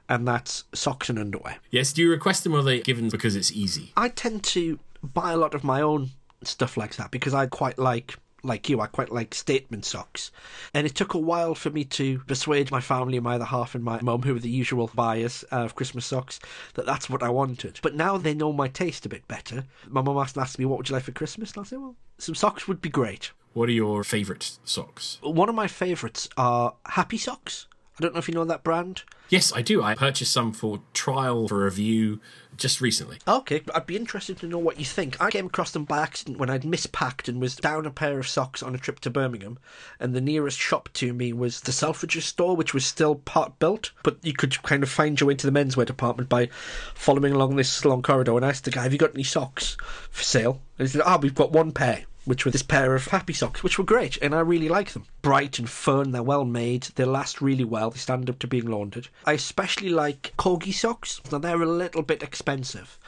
and 0.08 0.26
that's 0.26 0.64
socks 0.74 1.08
and 1.08 1.18
underwear. 1.18 1.58
Yes, 1.70 1.92
do 1.92 2.02
you 2.02 2.10
request 2.10 2.44
them 2.44 2.54
or 2.54 2.58
are 2.58 2.62
they 2.62 2.80
given 2.80 3.08
because 3.08 3.36
it's 3.36 3.52
easy? 3.52 3.92
I 3.96 4.08
tend 4.08 4.44
to 4.44 4.78
buy 5.02 5.32
a 5.32 5.36
lot 5.36 5.54
of 5.54 5.64
my 5.64 5.80
own 5.80 6.10
stuff 6.42 6.76
like 6.76 6.96
that 6.96 7.10
because 7.10 7.34
I 7.34 7.46
quite 7.46 7.78
like 7.78 8.16
like 8.44 8.68
you, 8.68 8.80
I 8.80 8.86
quite 8.86 9.10
like 9.10 9.34
statement 9.34 9.84
socks. 9.84 10.30
And 10.72 10.86
it 10.86 10.94
took 10.94 11.14
a 11.14 11.18
while 11.18 11.54
for 11.54 11.70
me 11.70 11.84
to 11.84 12.20
persuade 12.20 12.70
my 12.70 12.80
family, 12.80 13.16
and 13.16 13.24
my 13.24 13.34
other 13.34 13.44
half, 13.44 13.74
and 13.74 13.82
my 13.82 14.00
mum, 14.00 14.22
who 14.22 14.34
were 14.34 14.40
the 14.40 14.48
usual 14.48 14.90
buyers 14.94 15.44
uh, 15.50 15.56
of 15.56 15.74
Christmas 15.74 16.06
socks, 16.06 16.38
that 16.74 16.86
that's 16.86 17.10
what 17.10 17.22
I 17.22 17.30
wanted. 17.30 17.80
But 17.82 17.94
now 17.94 18.16
they 18.16 18.34
know 18.34 18.52
my 18.52 18.68
taste 18.68 19.06
a 19.06 19.08
bit 19.08 19.26
better. 19.28 19.64
My 19.88 20.02
mum 20.02 20.18
asked, 20.18 20.38
asked 20.38 20.58
me, 20.58 20.64
What 20.64 20.78
would 20.78 20.88
you 20.88 20.94
like 20.94 21.04
for 21.04 21.12
Christmas? 21.12 21.52
And 21.52 21.64
I 21.64 21.68
said, 21.68 21.80
Well, 21.80 21.96
some 22.18 22.34
socks 22.34 22.68
would 22.68 22.80
be 22.80 22.88
great. 22.88 23.32
What 23.58 23.68
are 23.68 23.72
your 23.72 24.04
favourite 24.04 24.56
socks? 24.62 25.18
One 25.20 25.48
of 25.48 25.54
my 25.56 25.66
favourites 25.66 26.28
are 26.36 26.74
Happy 26.86 27.18
Socks. 27.18 27.66
I 27.98 28.02
don't 28.04 28.14
know 28.14 28.20
if 28.20 28.28
you 28.28 28.34
know 28.34 28.44
that 28.44 28.62
brand. 28.62 29.02
Yes, 29.30 29.52
I 29.52 29.62
do. 29.62 29.82
I 29.82 29.96
purchased 29.96 30.32
some 30.32 30.52
for 30.52 30.80
trial 30.94 31.48
for 31.48 31.64
review 31.64 32.20
just 32.56 32.80
recently. 32.80 33.18
Okay, 33.26 33.62
I'd 33.74 33.86
be 33.86 33.96
interested 33.96 34.38
to 34.38 34.46
know 34.46 34.58
what 34.58 34.78
you 34.78 34.84
think. 34.84 35.20
I 35.20 35.32
came 35.32 35.46
across 35.46 35.72
them 35.72 35.82
by 35.82 36.02
accident 36.02 36.38
when 36.38 36.50
I'd 36.50 36.62
mispacked 36.62 37.26
and 37.26 37.40
was 37.40 37.56
down 37.56 37.84
a 37.84 37.90
pair 37.90 38.20
of 38.20 38.28
socks 38.28 38.62
on 38.62 38.76
a 38.76 38.78
trip 38.78 39.00
to 39.00 39.10
Birmingham, 39.10 39.58
and 39.98 40.14
the 40.14 40.20
nearest 40.20 40.60
shop 40.60 40.88
to 40.92 41.12
me 41.12 41.32
was 41.32 41.62
the 41.62 41.72
Selfridges 41.72 42.22
store, 42.22 42.54
which 42.54 42.72
was 42.72 42.86
still 42.86 43.16
part 43.16 43.58
built, 43.58 43.90
but 44.04 44.18
you 44.22 44.34
could 44.34 44.62
kind 44.62 44.84
of 44.84 44.88
find 44.88 45.18
your 45.18 45.26
way 45.26 45.32
into 45.32 45.50
the 45.50 45.58
menswear 45.58 45.84
department 45.84 46.28
by 46.28 46.48
following 46.94 47.32
along 47.32 47.56
this 47.56 47.84
long 47.84 48.02
corridor. 48.02 48.36
And 48.36 48.44
I 48.44 48.50
asked 48.50 48.66
the 48.66 48.70
guy, 48.70 48.84
"Have 48.84 48.92
you 48.92 48.98
got 49.00 49.14
any 49.14 49.24
socks 49.24 49.76
for 50.10 50.22
sale?" 50.22 50.62
And 50.78 50.86
he 50.86 50.92
said, 50.92 51.02
"Ah, 51.04 51.18
we've 51.20 51.34
got 51.34 51.50
one 51.50 51.72
pair." 51.72 52.04
Which 52.28 52.44
were 52.44 52.50
this 52.50 52.62
pair 52.62 52.94
of 52.94 53.06
happy 53.06 53.32
socks, 53.32 53.62
which 53.62 53.78
were 53.78 53.84
great, 53.84 54.18
and 54.18 54.34
I 54.34 54.40
really 54.40 54.68
like 54.68 54.92
them. 54.92 55.06
Bright 55.22 55.58
and 55.58 55.68
fun, 55.68 56.10
they're 56.10 56.22
well 56.22 56.44
made, 56.44 56.82
they 56.94 57.06
last 57.06 57.40
really 57.40 57.64
well, 57.64 57.88
they 57.88 57.98
stand 57.98 58.28
up 58.28 58.38
to 58.40 58.46
being 58.46 58.66
laundered. 58.66 59.08
I 59.24 59.32
especially 59.32 59.88
like 59.88 60.34
corgi 60.38 60.74
socks. 60.74 61.22
Now 61.32 61.38
they're 61.38 61.62
a 61.62 61.66
little 61.66 62.02
bit 62.02 62.22
expensive. 62.22 62.98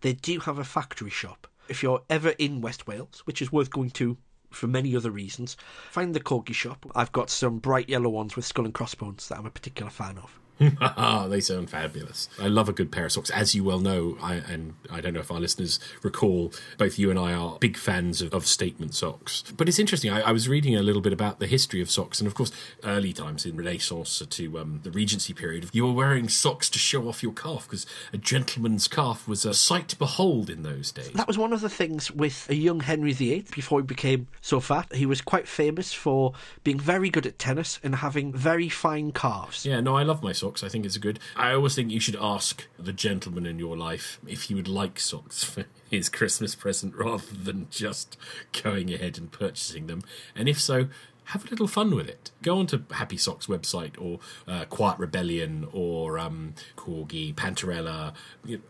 They 0.00 0.14
do 0.14 0.40
have 0.40 0.58
a 0.58 0.64
factory 0.64 1.10
shop. 1.10 1.46
If 1.68 1.82
you're 1.82 2.02
ever 2.08 2.30
in 2.30 2.62
West 2.62 2.86
Wales, 2.86 3.20
which 3.26 3.42
is 3.42 3.52
worth 3.52 3.70
going 3.70 3.90
to 3.90 4.16
for 4.48 4.66
many 4.66 4.96
other 4.96 5.10
reasons, 5.10 5.58
find 5.90 6.14
the 6.14 6.20
corgi 6.20 6.54
shop. 6.54 6.86
I've 6.94 7.12
got 7.12 7.28
some 7.28 7.58
bright 7.58 7.90
yellow 7.90 8.08
ones 8.08 8.34
with 8.34 8.46
skull 8.46 8.64
and 8.64 8.72
crossbones 8.72 9.28
that 9.28 9.38
I'm 9.38 9.46
a 9.46 9.50
particular 9.50 9.90
fan 9.90 10.16
of. 10.16 10.39
they 11.28 11.40
sound 11.40 11.70
fabulous. 11.70 12.28
I 12.40 12.48
love 12.48 12.68
a 12.68 12.72
good 12.72 12.92
pair 12.92 13.06
of 13.06 13.12
socks, 13.12 13.30
as 13.30 13.54
you 13.54 13.64
well 13.64 13.80
know. 13.80 14.18
I, 14.20 14.34
and 14.34 14.74
I 14.90 15.00
don't 15.00 15.14
know 15.14 15.20
if 15.20 15.30
our 15.30 15.40
listeners 15.40 15.80
recall, 16.02 16.52
both 16.76 16.98
you 16.98 17.10
and 17.10 17.18
I 17.18 17.32
are 17.32 17.58
big 17.58 17.76
fans 17.76 18.20
of, 18.20 18.34
of 18.34 18.46
statement 18.46 18.94
socks. 18.94 19.42
But 19.56 19.68
it's 19.68 19.78
interesting. 19.78 20.10
I, 20.10 20.20
I, 20.20 20.32
was 20.32 20.48
reading 20.48 20.76
a 20.76 20.82
little 20.82 21.00
bit 21.00 21.12
about 21.12 21.38
the 21.38 21.46
history 21.46 21.80
of 21.80 21.90
socks, 21.90 22.20
and 22.20 22.26
of 22.26 22.34
course, 22.34 22.52
early 22.84 23.12
times 23.12 23.46
in 23.46 23.56
Renaissance 23.56 24.22
to 24.28 24.58
um, 24.58 24.80
the 24.82 24.90
Regency 24.90 25.32
period, 25.32 25.70
you 25.72 25.86
were 25.86 25.92
wearing 25.92 26.28
socks 26.28 26.68
to 26.70 26.78
show 26.78 27.08
off 27.08 27.22
your 27.22 27.32
calf 27.32 27.64
because 27.64 27.86
a 28.12 28.18
gentleman's 28.18 28.86
calf 28.86 29.26
was 29.26 29.44
a 29.44 29.54
sight 29.54 29.88
to 29.88 29.96
behold 29.96 30.50
in 30.50 30.62
those 30.62 30.92
days. 30.92 31.10
That 31.14 31.26
was 31.26 31.38
one 31.38 31.52
of 31.52 31.62
the 31.62 31.70
things 31.70 32.10
with 32.10 32.48
a 32.50 32.54
young 32.54 32.80
Henry 32.80 33.12
VIII 33.12 33.46
before 33.54 33.80
he 33.80 33.86
became 33.86 34.28
so 34.40 34.60
fat. 34.60 34.94
He 34.94 35.06
was 35.06 35.20
quite 35.20 35.48
famous 35.48 35.92
for 35.92 36.34
being 36.64 36.78
very 36.78 37.08
good 37.08 37.26
at 37.26 37.38
tennis 37.38 37.80
and 37.82 37.94
having 37.96 38.32
very 38.32 38.68
fine 38.68 39.12
calves. 39.12 39.64
Yeah, 39.64 39.80
no, 39.80 39.96
I 39.96 40.02
love 40.02 40.22
my 40.22 40.32
socks. 40.32 40.49
I 40.64 40.68
think 40.68 40.84
it's 40.84 40.96
good. 40.96 41.18
I 41.36 41.52
always 41.52 41.74
think 41.74 41.90
you 41.90 42.00
should 42.00 42.16
ask 42.20 42.66
the 42.78 42.92
gentleman 42.92 43.46
in 43.46 43.58
your 43.58 43.76
life 43.76 44.18
if 44.26 44.44
he 44.44 44.54
would 44.54 44.68
like 44.68 44.98
socks 44.98 45.44
for 45.44 45.64
his 45.90 46.08
Christmas 46.08 46.54
present 46.54 46.94
rather 46.94 47.34
than 47.34 47.68
just 47.70 48.16
going 48.62 48.92
ahead 48.92 49.18
and 49.18 49.30
purchasing 49.30 49.86
them. 49.86 50.02
And 50.34 50.48
if 50.48 50.60
so, 50.60 50.88
have 51.26 51.46
a 51.46 51.50
little 51.50 51.68
fun 51.68 51.94
with 51.94 52.08
it. 52.08 52.32
Go 52.42 52.58
onto 52.58 52.82
Happy 52.90 53.16
Socks 53.16 53.46
website 53.46 54.00
or 54.00 54.18
uh, 54.48 54.64
Quiet 54.64 54.98
Rebellion 54.98 55.68
or 55.72 56.18
um, 56.18 56.54
Corgi, 56.76 57.34
Pantherella. 57.34 58.14
You 58.44 58.56
know, 58.58 58.62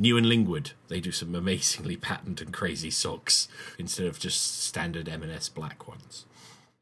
New 0.00 0.16
and 0.16 0.26
Lingwood, 0.26 0.72
they 0.88 1.00
do 1.00 1.10
some 1.10 1.34
amazingly 1.34 1.96
patent 2.08 2.40
and 2.40 2.52
crazy 2.52 2.90
socks 2.90 3.48
instead 3.78 4.06
of 4.06 4.18
just 4.18 4.62
standard 4.62 5.08
M&S 5.08 5.48
black 5.48 5.88
ones. 5.88 6.24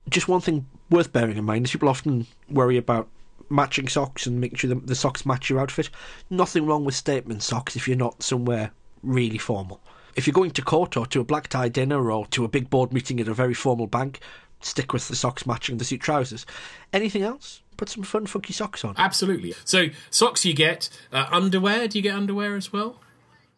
Just 0.08 0.28
one 0.28 0.40
thing 0.40 0.66
worth 0.90 1.12
bearing 1.12 1.36
in 1.36 1.44
mind 1.44 1.64
is 1.64 1.72
people 1.72 1.88
often 1.88 2.26
worry 2.48 2.76
about 2.76 3.08
matching 3.48 3.88
socks 3.88 4.26
and 4.26 4.40
making 4.40 4.58
sure 4.58 4.68
the, 4.68 4.80
the 4.80 4.94
socks 4.94 5.26
match 5.26 5.50
your 5.50 5.60
outfit. 5.60 5.90
Nothing 6.30 6.66
wrong 6.66 6.84
with 6.84 6.94
statement 6.94 7.42
socks 7.42 7.76
if 7.76 7.86
you're 7.86 7.96
not 7.96 8.22
somewhere 8.22 8.72
really 9.02 9.38
formal. 9.38 9.80
If 10.14 10.26
you're 10.26 10.34
going 10.34 10.52
to 10.52 10.62
court 10.62 10.96
or 10.96 11.06
to 11.06 11.20
a 11.20 11.24
black 11.24 11.48
tie 11.48 11.68
dinner 11.68 12.10
or 12.10 12.26
to 12.28 12.44
a 12.44 12.48
big 12.48 12.70
board 12.70 12.92
meeting 12.92 13.20
at 13.20 13.28
a 13.28 13.34
very 13.34 13.54
formal 13.54 13.86
bank, 13.86 14.20
stick 14.60 14.92
with 14.92 15.08
the 15.08 15.16
socks 15.16 15.46
matching 15.46 15.78
the 15.78 15.84
suit 15.84 16.00
trousers. 16.00 16.46
Anything 16.92 17.22
else? 17.22 17.62
Put 17.76 17.90
some 17.90 18.02
fun, 18.02 18.24
funky 18.24 18.54
socks 18.54 18.84
on. 18.84 18.94
Absolutely. 18.96 19.54
So, 19.64 19.88
socks 20.10 20.46
you 20.46 20.54
get. 20.54 20.88
Uh, 21.12 21.26
underwear, 21.30 21.86
do 21.88 21.98
you 21.98 22.02
get 22.02 22.14
underwear 22.14 22.56
as 22.56 22.72
well? 22.72 23.00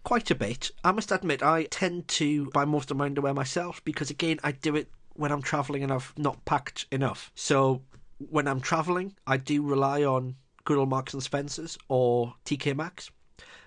quite 0.08 0.30
a 0.30 0.34
bit. 0.34 0.70
I 0.82 0.92
must 0.92 1.12
admit, 1.12 1.42
I 1.42 1.64
tend 1.64 2.08
to 2.08 2.48
buy 2.54 2.64
most 2.64 2.90
of 2.90 2.96
my 2.96 3.04
underwear 3.04 3.34
myself 3.34 3.84
because, 3.84 4.08
again, 4.08 4.38
I 4.42 4.52
do 4.52 4.74
it 4.74 4.88
when 5.12 5.30
I'm 5.30 5.42
travelling 5.42 5.82
and 5.82 5.92
I've 5.92 6.14
not 6.16 6.42
packed 6.46 6.86
enough. 6.90 7.30
So 7.34 7.82
when 8.18 8.48
I'm 8.48 8.60
travelling, 8.60 9.14
I 9.26 9.36
do 9.36 9.62
rely 9.62 10.04
on 10.04 10.36
good 10.64 10.78
old 10.78 10.88
Marks 10.88 11.14
and 11.14 11.22
Spencers 11.22 11.78
or 11.88 12.34
TK 12.44 12.76
Maxx 12.76 13.10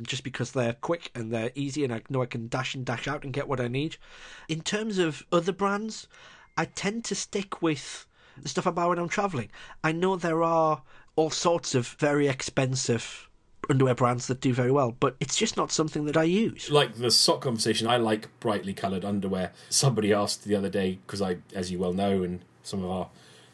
just 0.01 0.24
because 0.24 0.51
they're 0.51 0.74
quick 0.74 1.12
and 1.15 1.31
they're 1.31 1.51
easy 1.55 1.84
and 1.84 1.93
I 1.93 2.01
know 2.10 2.22
I 2.22 2.25
can 2.25 2.48
dash 2.48 2.75
and 2.75 2.86
dash 2.86 3.08
out 3.08 3.24
and 3.24 3.34
get 3.34 3.48
what 3.48 3.60
I 3.60 3.67
need. 3.67 3.98
In 4.50 4.62
terms 4.62 4.98
of 4.98 5.24
other 5.31 5.51
brands, 5.51 6.08
I 6.58 6.65
tend 6.65 7.05
to 7.05 7.15
stick 7.15 7.62
with 7.62 8.05
the 8.41 8.50
stuff 8.50 8.67
I 8.67 8.72
buy 8.72 8.88
when 8.88 9.00
I'm 9.00 9.10
travelling. 9.10 9.50
I 9.84 9.91
know 9.91 10.15
there 10.15 10.43
are 10.43 10.81
all 11.15 11.29
sorts 11.29 11.75
of 11.75 11.88
very 11.88 12.27
expensive 12.27 13.29
underwear 13.70 13.96
brands 13.96 14.27
that 14.27 14.41
do 14.41 14.53
very 14.53 14.72
well, 14.72 14.91
but 15.00 15.15
it's 15.20 15.38
just 15.38 15.55
not 15.55 15.72
something 15.72 16.05
that 16.05 16.17
I 16.17 16.24
use. 16.24 16.70
Like 16.70 16.96
the 16.96 17.12
sock 17.12 17.41
conversation, 17.41 17.88
I 17.88 17.98
like 17.98 18.27
brightly 18.39 18.74
coloured 18.74 19.05
underwear. 19.05 19.51
Somebody 19.70 20.12
asked 20.12 20.46
the 20.46 20.55
other 20.55 20.70
day, 20.70 21.00
because 21.05 21.22
I, 21.22 21.38
as 21.53 21.72
you 21.72 21.79
well 21.79 21.93
know, 21.93 22.24
and 22.24 22.43
some 22.63 22.84
of 22.84 22.89
our 22.89 23.10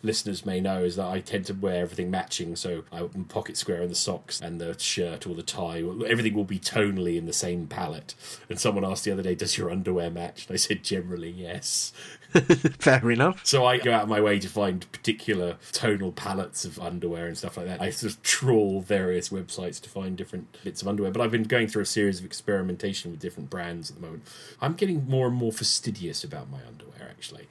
listeners 0.07 0.45
may 0.45 0.59
know 0.59 0.83
is 0.83 0.95
that 0.95 1.05
I 1.05 1.19
tend 1.19 1.45
to 1.45 1.53
wear 1.53 1.81
everything 1.81 2.09
matching. 2.09 2.55
So 2.55 2.83
I 2.91 3.07
pocket 3.27 3.57
square 3.57 3.83
in 3.83 3.89
the 3.89 3.95
socks 3.95 4.41
and 4.41 4.59
the 4.59 4.77
shirt 4.79 5.27
or 5.27 5.35
the 5.35 5.43
tie. 5.43 5.83
Everything 6.07 6.33
will 6.33 6.45
be 6.45 6.57
tonally 6.57 7.17
in 7.17 7.25
the 7.27 7.33
same 7.33 7.67
palette. 7.67 8.15
And 8.49 8.59
someone 8.59 8.85
asked 8.85 9.03
the 9.03 9.11
other 9.11 9.21
day, 9.21 9.35
"Does 9.35 9.57
your 9.57 9.69
underwear 9.69 10.09
match?" 10.09 10.47
And 10.47 10.55
I 10.55 10.57
said, 10.57 10.83
"Generally, 10.83 11.31
yes." 11.31 11.93
Fair 12.79 13.09
enough. 13.11 13.45
So 13.45 13.65
I 13.65 13.77
go 13.77 13.91
out 13.91 14.03
of 14.03 14.09
my 14.09 14.21
way 14.21 14.39
to 14.39 14.47
find 14.49 14.89
particular 14.91 15.57
tonal 15.71 16.11
palettes 16.11 16.65
of 16.65 16.79
underwear 16.79 17.27
and 17.27 17.37
stuff 17.37 17.57
like 17.57 17.65
that. 17.67 17.81
I 17.81 17.89
sort 17.89 18.13
of 18.13 18.21
trawl 18.23 18.81
various 18.81 19.29
websites 19.29 19.81
to 19.81 19.89
find 19.89 20.17
different 20.17 20.57
bits 20.63 20.81
of 20.81 20.87
underwear. 20.87 21.11
But 21.11 21.21
I've 21.21 21.31
been 21.31 21.43
going 21.43 21.67
through 21.67 21.83
a 21.83 21.87
series 21.87 22.19
of 22.19 22.25
experimentation 22.25 23.11
with 23.11 23.19
different 23.19 23.49
brands 23.49 23.89
at 23.89 23.95
the 23.95 24.01
moment. 24.01 24.23
I'm 24.61 24.73
getting 24.73 25.07
more 25.07 25.27
and 25.27 25.35
more 25.35 25.51
fastidious 25.51 26.23
about 26.23 26.49
my 26.49 26.59
underwear, 26.67 27.09
actually. 27.09 27.47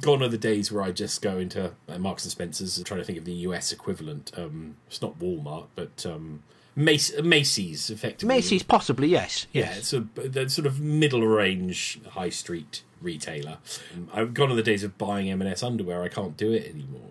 Gone 0.00 0.22
are 0.22 0.28
the 0.28 0.38
days 0.38 0.70
where 0.72 0.82
I 0.82 0.92
just 0.92 1.22
go 1.22 1.38
into 1.38 1.72
uh, 1.88 1.98
Marks 1.98 2.24
and 2.24 2.32
Spencers. 2.32 2.78
I'm 2.78 2.84
trying 2.84 3.00
to 3.00 3.04
think 3.04 3.18
of 3.18 3.24
the 3.24 3.32
US 3.32 3.72
equivalent. 3.72 4.32
Um, 4.36 4.76
it's 4.86 5.00
not 5.00 5.18
Walmart, 5.18 5.66
but 5.74 6.04
um, 6.04 6.42
Mac- 6.74 7.24
Macy's, 7.24 7.88
effectively. 7.90 8.34
Macy's, 8.34 8.62
possibly, 8.62 9.08
yes. 9.08 9.46
Yeah, 9.52 9.72
it's 9.72 9.94
a 9.94 10.00
the 10.14 10.48
sort 10.50 10.66
of 10.66 10.80
middle 10.80 11.26
range 11.26 12.00
high 12.10 12.28
street 12.28 12.82
retailer. 13.00 13.58
Um, 13.94 14.08
I've 14.12 14.34
gone 14.34 14.50
on 14.50 14.56
the 14.56 14.62
days 14.62 14.84
of 14.84 14.98
buying 14.98 15.30
M&S 15.30 15.62
underwear. 15.62 16.02
I 16.02 16.08
can't 16.08 16.36
do 16.36 16.52
it 16.52 16.66
anymore. 16.68 17.10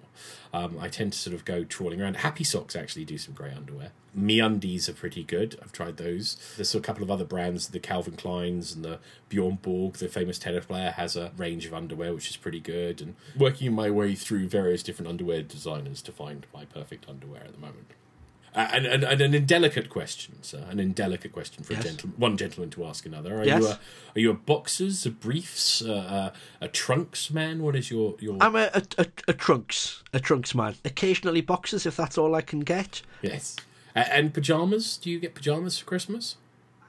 Um, 0.54 0.78
I 0.80 0.88
tend 0.88 1.14
to 1.14 1.20
sort 1.20 1.34
of 1.34 1.44
go 1.44 1.66
trawling 1.66 2.02
around. 2.02 2.18
Happy 2.18 2.46
Socks 2.46 2.76
actually 2.76 3.04
do 3.04 3.18
some 3.18 3.34
great 3.34 3.54
underwear. 3.54 3.92
MeUndies 4.18 4.88
are 4.88 4.94
pretty 4.94 5.24
good. 5.24 5.60
I've 5.62 5.74
tried 5.74 5.98
those. 5.98 6.38
There's 6.56 6.74
a 6.74 6.80
couple 6.80 7.04
of 7.04 7.12
other 7.12 7.26
brands, 7.26 7.68
the 7.68 7.80
Calvin 7.80 8.16
Kleins 8.16 8.74
and 8.74 8.86
the 8.86 9.00
Bjorn 9.28 9.60
Borg, 9.62 9.96
the 9.96 10.08
famous 10.08 10.40
tennis 10.40 10.66
player, 10.66 10.92
has 10.92 11.18
a 11.18 11.34
range 11.36 11.66
of 11.66 11.74
underwear 11.74 12.14
which 12.14 12.30
is 12.30 12.38
pretty 12.38 12.62
good. 12.62 13.02
And 13.02 13.16
working 13.36 13.74
my 13.74 13.90
way 13.90 14.16
through 14.16 14.48
various 14.48 14.82
different 14.82 15.10
underwear 15.10 15.42
designers 15.42 16.02
to 16.04 16.14
find 16.14 16.46
my 16.54 16.64
perfect 16.64 17.10
underwear 17.10 17.42
at 17.42 17.52
the 17.52 17.60
moment. 17.60 17.92
Uh, 18.56 18.70
and, 18.72 18.86
and, 18.86 19.04
and, 19.04 19.20
an 19.20 19.34
indelicate 19.34 19.90
question, 19.90 20.42
sir. 20.42 20.64
An 20.70 20.80
indelicate 20.80 21.34
question 21.34 21.64
for 21.64 21.74
yes. 21.74 21.84
a 21.84 21.88
gentleman, 21.90 22.20
one 22.20 22.38
gentleman 22.38 22.70
to 22.72 22.86
ask 22.86 23.06
another. 23.06 23.42
Are 23.42 23.46
yes. 23.46 23.62
you 23.62 23.68
a 23.68 23.72
are 23.72 24.20
you 24.20 24.32
a 24.32 24.34
boxers, 24.34 25.06
a 25.06 25.12
briefs, 25.12 25.82
uh, 25.82 26.32
a 26.62 26.68
trunks 26.70 27.30
man? 27.32 27.62
What 27.62 27.76
is 27.76 27.92
your 27.92 28.16
your? 28.20 28.38
I'm 28.40 28.56
a, 28.56 28.72
a, 28.98 29.08
a, 29.28 29.34
trunks 29.34 30.04
a 30.14 30.22
trunks 30.22 30.56
man. 30.56 30.76
Occasionally 30.86 31.42
boxers 31.42 31.86
if 31.86 31.98
that's 31.98 32.18
all 32.18 32.34
I 32.34 32.42
can 32.42 32.62
get. 32.62 33.02
Yes. 33.22 33.58
Uh, 33.94 34.06
and 34.10 34.34
pajamas? 34.34 34.98
Do 34.98 35.10
you 35.10 35.20
get 35.20 35.36
pajamas 35.36 35.78
for 35.80 35.86
Christmas? 35.86 36.38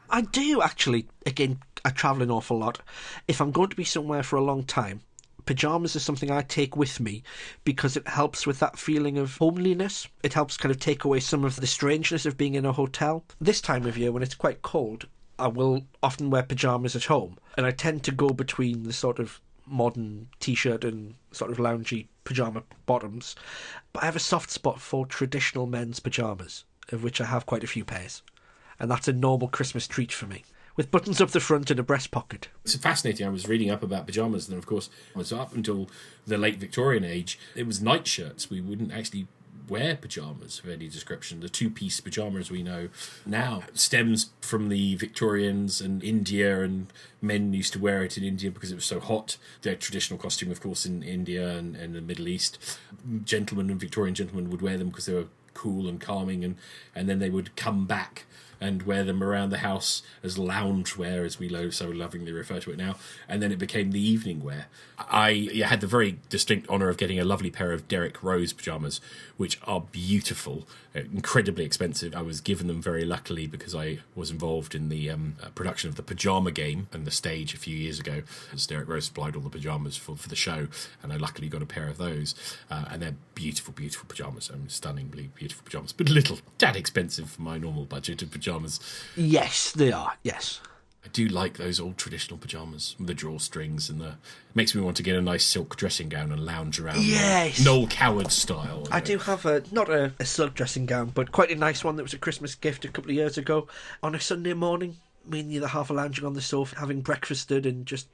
I 0.08 0.20
do 0.20 0.62
actually. 0.62 1.06
Again, 1.25 1.58
I 1.85 1.90
travel 1.90 2.23
an 2.23 2.30
awful 2.30 2.58
lot. 2.58 2.78
If 3.26 3.40
I'm 3.40 3.50
going 3.50 3.70
to 3.70 3.76
be 3.76 3.85
somewhere 3.85 4.23
for 4.23 4.37
a 4.37 4.44
long 4.44 4.62
time, 4.62 5.00
pajamas 5.47 5.97
is 5.97 6.03
something 6.03 6.31
I 6.31 6.43
take 6.43 6.76
with 6.76 7.00
me 7.00 7.23
because 7.65 7.97
it 7.97 8.06
helps 8.09 8.47
with 8.47 8.59
that 8.59 8.78
feeling 8.78 9.17
of 9.17 9.37
homeliness. 9.39 10.09
It 10.23 10.35
helps 10.35 10.56
kind 10.56 10.71
of 10.71 10.80
take 10.80 11.04
away 11.04 11.21
some 11.21 11.45
of 11.45 11.56
the 11.56 11.67
strangeness 11.67 12.26
of 12.26 12.37
being 12.37 12.54
in 12.54 12.67
a 12.67 12.73
hotel. 12.73 13.25
This 13.41 13.61
time 13.61 13.87
of 13.87 13.97
year, 13.97 14.13
when 14.13 14.23
it's 14.23 14.35
quite 14.35 14.63
cold, 14.63 15.06
I 15.39 15.47
will 15.49 15.82
often 16.02 16.30
wear 16.30 16.43
pajamas 16.43 16.97
at 16.97 17.04
home, 17.04 17.39
and 17.56 17.65
I 17.65 17.71
tend 17.71 18.02
to 18.04 18.13
go 18.13 18.30
between 18.30 18.82
the 18.82 18.93
sort 18.93 19.19
of 19.19 19.41
modern 19.67 20.28
t-shirt 20.41 20.85
and 20.85 21.15
sort 21.32 21.50
of 21.50 21.59
loungy 21.59 22.09
pajama 22.25 22.65
bottoms. 22.85 23.37
But 23.93 24.02
I 24.02 24.06
have 24.06 24.17
a 24.17 24.21
soft 24.21 24.50
spot 24.50 24.80
for 24.80 25.06
traditional 25.06 25.67
men's 25.67 26.00
pajamas, 26.00 26.65
of 26.91 27.02
which 27.02 27.21
I 27.21 27.26
have 27.26 27.47
quite 27.47 27.65
a 27.65 27.69
few 27.69 27.85
pairs, 27.85 28.23
and 28.80 28.91
that's 28.91 29.09
a 29.09 29.13
normal 29.13 29.49
Christmas 29.49 29.87
treat 29.87 30.13
for 30.13 30.26
me 30.26 30.45
with 30.76 30.91
buttons 30.91 31.21
up 31.21 31.30
the 31.30 31.41
front 31.41 31.71
and 31.71 31.80
a 31.80 31.82
breast 31.82 32.10
pocket. 32.10 32.49
It's 32.65 32.76
fascinating. 32.76 33.26
I 33.26 33.30
was 33.30 33.49
reading 33.49 33.71
up 33.71 33.82
about 33.82 34.06
pajamas, 34.06 34.49
and 34.49 34.58
of 34.58 34.67
course, 34.67 34.91
it 35.10 35.17
was 35.17 35.32
up 35.32 35.54
until 35.54 35.89
the 36.26 36.39
late 36.39 36.58
Victorian 36.58 37.04
age. 37.04 37.39
It 37.54 37.67
was 37.67 37.80
nightshirts. 37.80 38.50
We 38.50 38.60
wouldn't 38.60 38.93
actually 38.93 39.26
wear 39.69 39.97
pajamas 39.97 40.60
of 40.60 40.69
any 40.69 40.89
description. 40.89 41.41
The 41.41 41.49
two 41.49 41.71
piece 41.71 42.00
pajamas 42.00 42.50
we 42.50 42.62
know 42.62 42.89
now 43.25 43.62
stems 43.75 44.30
from 44.41 44.69
the 44.69 44.95
Victorians 44.95 45.80
and 45.80 46.04
India, 46.04 46.62
and 46.62 46.93
men 47.21 47.52
used 47.52 47.73
to 47.73 47.80
wear 47.80 48.02
it 48.04 48.17
in 48.17 48.25
India 48.25 48.50
because 48.50 48.71
it 48.71 48.76
was 48.76 48.84
so 48.84 49.00
hot. 49.00 49.39
Their 49.62 49.75
traditional 49.75 50.19
costume, 50.19 50.50
of 50.50 50.60
course, 50.60 50.86
in 50.86 51.02
India 51.02 51.56
and, 51.56 51.75
and 51.75 51.95
the 51.95 52.00
Middle 52.00 52.28
East. 52.28 52.78
Gentlemen 53.25 53.71
and 53.71 53.80
Victorian 53.80 54.15
gentlemen 54.15 54.50
would 54.50 54.62
wear 54.62 54.78
them 54.78 54.89
because 54.89 55.06
they 55.06 55.15
were 55.15 55.26
cool 55.54 55.89
and 55.89 56.00
calming, 56.00 56.45
and, 56.45 56.56
and 56.95 57.08
then 57.08 57.19
they 57.19 57.30
would 57.30 57.56
come 57.56 57.86
back 57.86 58.26
and 58.60 58.82
wear 58.82 59.04
them 59.04 59.23
around 59.23 59.50
the 59.50 59.58
house 59.58 60.02
as 60.23 60.36
loungewear, 60.36 61.25
as 61.25 61.38
we 61.38 61.49
so 61.71 61.88
lovingly 61.88 62.32
refer 62.32 62.60
to 62.60 62.71
it 62.71 62.76
now. 62.76 62.97
And 63.28 63.42
then 63.42 63.52
it 63.52 63.58
became 63.58 63.90
the 63.92 64.00
evening 64.00 64.42
wear. 64.42 64.66
I 64.99 65.50
had 65.64 65.80
the 65.80 65.86
very 65.86 66.19
distinct 66.30 66.69
honour 66.69 66.88
of 66.88 66.97
getting 66.97 67.19
a 67.19 67.25
lovely 67.25 67.50
pair 67.50 67.73
of 67.73 67.86
Derek 67.86 68.23
Rose 68.23 68.52
pyjamas, 68.52 69.00
which 69.36 69.58
are 69.66 69.80
beautiful, 69.80 70.66
uh, 70.95 71.00
incredibly 71.00 71.64
expensive. 71.64 72.14
I 72.14 72.23
was 72.23 72.40
given 72.40 72.66
them 72.66 72.80
very 72.80 73.04
luckily 73.04 73.47
because 73.47 73.75
I 73.75 73.99
was 74.14 74.30
involved 74.30 74.75
in 74.75 74.88
the 74.88 75.10
um, 75.10 75.36
uh, 75.42 75.50
production 75.50 75.90
of 75.90 75.97
the 75.97 76.02
Pyjama 76.02 76.50
Game 76.50 76.88
and 76.92 77.06
the 77.06 77.10
stage 77.10 77.52
a 77.52 77.58
few 77.58 77.76
years 77.76 78.00
ago. 78.00 78.23
As 78.52 78.66
Derek 78.66 78.88
Rose 78.88 79.06
supplied 79.06 79.36
all 79.36 79.42
the 79.42 79.50
pyjamas 79.50 79.97
for, 79.97 80.16
for 80.16 80.28
the 80.28 80.36
show, 80.36 80.69
and 81.02 81.12
I 81.12 81.16
luckily 81.16 81.49
got 81.49 81.62
a 81.62 81.66
pair 81.66 81.88
of 81.88 81.99
those. 81.99 82.34
Uh, 82.71 82.86
and 82.90 83.02
they're 83.02 83.16
beautiful, 83.34 83.75
beautiful 83.75 84.06
pyjamas. 84.08 84.50
I 84.52 84.56
mean, 84.56 84.71
stunningly 84.71 85.30
beautiful 85.34 85.64
pyjamas, 85.64 85.92
but 85.92 86.08
a 86.08 86.12
little 86.12 86.38
tad 86.56 86.76
expensive 86.76 87.30
for 87.30 87.42
my 87.42 87.58
normal 87.58 87.84
budget 87.84 88.23
of 88.23 88.30
pyjamas. 88.47 88.80
Yes, 89.17 89.73
they 89.73 89.93
are. 89.93 90.15
Yes. 90.23 90.61
I 91.04 91.09
do 91.09 91.28
like 91.28 91.56
those 91.56 91.78
old 91.78 91.99
traditional 91.99 92.39
pajamas 92.39 92.97
with 92.99 93.06
the 93.06 93.15
drawstrings 93.15 93.89
and 93.89 94.00
the 94.00 94.15
makes 94.54 94.75
me 94.75 94.82
want 94.82 94.97
to 94.97 95.04
get 95.04 95.15
a 95.15 95.23
nice 95.23 95.45
silk 95.45 95.76
dressing 95.76 96.09
gown 96.09 96.32
and 96.32 96.45
lounge 96.45 96.80
around. 96.80 97.02
Yes, 97.02 97.65
Noel 97.65 97.87
Coward 97.87 98.32
style. 98.32 98.89
I 98.91 99.00
do 99.00 99.19
have 99.19 99.47
a 99.47 99.63
not 99.71 99.89
a, 99.89 100.13
a 100.19 100.25
silk 100.25 100.54
dressing 100.54 100.87
gown, 100.87 101.13
but 101.15 101.30
quite 101.30 101.50
a 101.50 101.54
nice 101.54 101.85
one 101.85 101.97
that 101.97 102.02
was 102.02 102.15
a 102.15 102.19
Christmas 102.19 102.54
gift 102.54 102.85
a 102.85 102.89
couple 102.89 103.11
of 103.11 103.17
years 103.17 103.39
ago. 103.39 103.69
On 104.02 104.15
a 104.15 104.21
Sunday 104.21 104.54
morning, 104.54 104.97
me 105.25 105.41
and 105.41 105.50
the 105.50 105.59
other 105.59 105.69
half 105.69 105.91
are 105.91 105.95
lounging 105.95 106.25
on 106.25 106.35
the 106.35 106.41
sofa, 106.41 106.76
having 106.78 107.02
breakfasted 107.02 107.67
and 107.67 107.87
just 107.87 108.09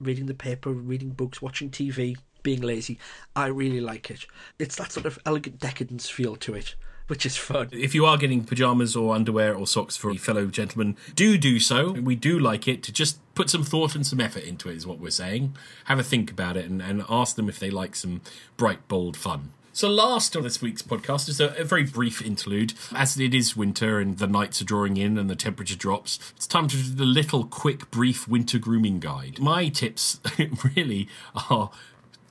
reading 0.00 0.26
the 0.26 0.34
paper, 0.34 0.70
reading 0.70 1.10
books, 1.10 1.42
watching 1.42 1.68
TV, 1.68 2.16
being 2.42 2.62
lazy. 2.62 2.98
I 3.36 3.48
really 3.48 3.80
like 3.80 4.10
it. 4.10 4.26
It's 4.58 4.76
that 4.76 4.92
sort 4.92 5.04
of 5.04 5.18
elegant 5.26 5.58
decadence 5.58 6.08
feel 6.08 6.36
to 6.36 6.54
it 6.54 6.74
which 7.08 7.26
is 7.26 7.36
fun. 7.36 7.68
If 7.72 7.94
you 7.94 8.06
are 8.06 8.16
getting 8.16 8.44
pajamas 8.44 8.94
or 8.94 9.14
underwear 9.14 9.54
or 9.54 9.66
socks 9.66 9.96
for 9.96 10.10
a 10.10 10.16
fellow 10.16 10.46
gentleman, 10.46 10.96
do 11.14 11.36
do 11.36 11.58
so. 11.58 11.92
We 11.92 12.14
do 12.14 12.38
like 12.38 12.68
it 12.68 12.82
to 12.84 12.92
just 12.92 13.18
put 13.34 13.50
some 13.50 13.64
thought 13.64 13.94
and 13.94 14.06
some 14.06 14.20
effort 14.20 14.44
into 14.44 14.68
it, 14.68 14.76
is 14.76 14.86
what 14.86 15.00
we're 15.00 15.10
saying. 15.10 15.56
Have 15.86 15.98
a 15.98 16.04
think 16.04 16.30
about 16.30 16.56
it 16.56 16.70
and, 16.70 16.80
and 16.80 17.04
ask 17.08 17.36
them 17.36 17.48
if 17.48 17.58
they 17.58 17.70
like 17.70 17.96
some 17.96 18.20
bright, 18.56 18.86
bold 18.88 19.16
fun. 19.16 19.50
So, 19.72 19.88
last 19.88 20.36
on 20.36 20.42
this 20.42 20.60
week's 20.60 20.82
podcast 20.82 21.28
is 21.28 21.40
a, 21.40 21.54
a, 21.54 21.62
very 21.62 21.84
brief 21.84 22.20
interlude. 22.20 22.74
As 22.92 23.16
it 23.16 23.32
is 23.32 23.56
winter 23.56 24.00
and 24.00 24.18
the 24.18 24.26
nights 24.26 24.60
are 24.60 24.64
drawing 24.64 24.96
in 24.96 25.16
and 25.16 25.30
the 25.30 25.36
temperature 25.36 25.76
drops, 25.76 26.18
it's 26.34 26.48
time 26.48 26.66
to 26.66 26.76
do 26.76 26.82
the 26.82 27.04
little, 27.04 27.44
quick, 27.44 27.88
brief 27.92 28.26
winter 28.26 28.58
grooming 28.58 28.98
guide. 28.98 29.38
My 29.38 29.68
tips 29.68 30.18
really 30.76 31.08
are 31.48 31.70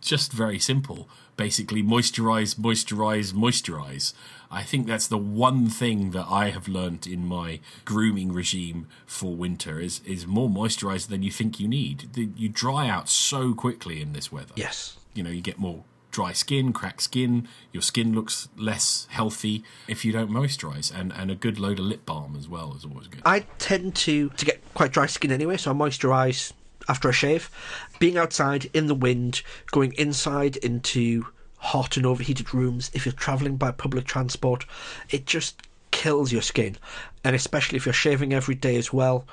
just 0.07 0.31
very 0.31 0.59
simple. 0.59 1.07
Basically, 1.35 1.83
moisturize, 1.83 2.55
moisturize, 2.55 3.33
moisturize. 3.33 4.13
I 4.49 4.63
think 4.63 4.87
that's 4.87 5.07
the 5.07 5.17
one 5.17 5.69
thing 5.69 6.11
that 6.11 6.25
I 6.29 6.49
have 6.49 6.67
learnt 6.67 7.05
in 7.05 7.25
my 7.25 7.59
grooming 7.85 8.31
regime 8.31 8.87
for 9.05 9.35
winter 9.35 9.79
is 9.79 10.01
is 10.05 10.25
more 10.25 10.49
moisturizer 10.49 11.07
than 11.07 11.23
you 11.23 11.31
think 11.31 11.59
you 11.59 11.67
need. 11.67 12.09
You 12.15 12.49
dry 12.49 12.89
out 12.89 13.09
so 13.09 13.53
quickly 13.53 14.01
in 14.01 14.13
this 14.13 14.31
weather. 14.31 14.53
Yes. 14.55 14.97
You 15.13 15.23
know, 15.23 15.29
you 15.29 15.41
get 15.41 15.59
more 15.59 15.83
dry 16.11 16.33
skin, 16.33 16.73
cracked 16.73 17.01
skin, 17.01 17.47
your 17.71 17.83
skin 17.83 18.15
looks 18.15 18.49
less 18.57 19.07
healthy 19.11 19.63
if 19.87 20.03
you 20.03 20.11
don't 20.11 20.31
moisturize 20.31 20.91
and, 20.91 21.13
and 21.13 21.29
a 21.29 21.35
good 21.35 21.59
load 21.59 21.77
of 21.77 21.85
lip 21.85 22.05
balm 22.07 22.35
as 22.35 22.47
well 22.47 22.73
is 22.75 22.83
always 22.85 23.07
good. 23.07 23.21
I 23.25 23.41
tend 23.59 23.95
to 23.97 24.29
to 24.29 24.45
get 24.45 24.61
quite 24.73 24.91
dry 24.91 25.05
skin 25.05 25.31
anyway, 25.31 25.57
so 25.57 25.69
I 25.69 25.73
moisturize 25.75 26.53
after 26.87 27.09
a 27.09 27.13
shave. 27.13 27.49
Being 27.99 28.17
outside 28.17 28.69
in 28.73 28.87
the 28.87 28.95
wind, 28.95 29.41
going 29.71 29.93
inside 29.93 30.57
into 30.57 31.25
hot 31.57 31.97
and 31.97 32.05
overheated 32.05 32.53
rooms, 32.53 32.91
if 32.93 33.05
you're 33.05 33.13
travelling 33.13 33.57
by 33.57 33.71
public 33.71 34.05
transport, 34.05 34.65
it 35.09 35.25
just 35.25 35.61
kills 35.91 36.31
your 36.31 36.41
skin. 36.41 36.77
And 37.23 37.35
especially 37.35 37.77
if 37.77 37.85
you're 37.85 37.93
shaving 37.93 38.33
every 38.33 38.55
day 38.55 38.75
as 38.77 38.93
well, 38.93 39.25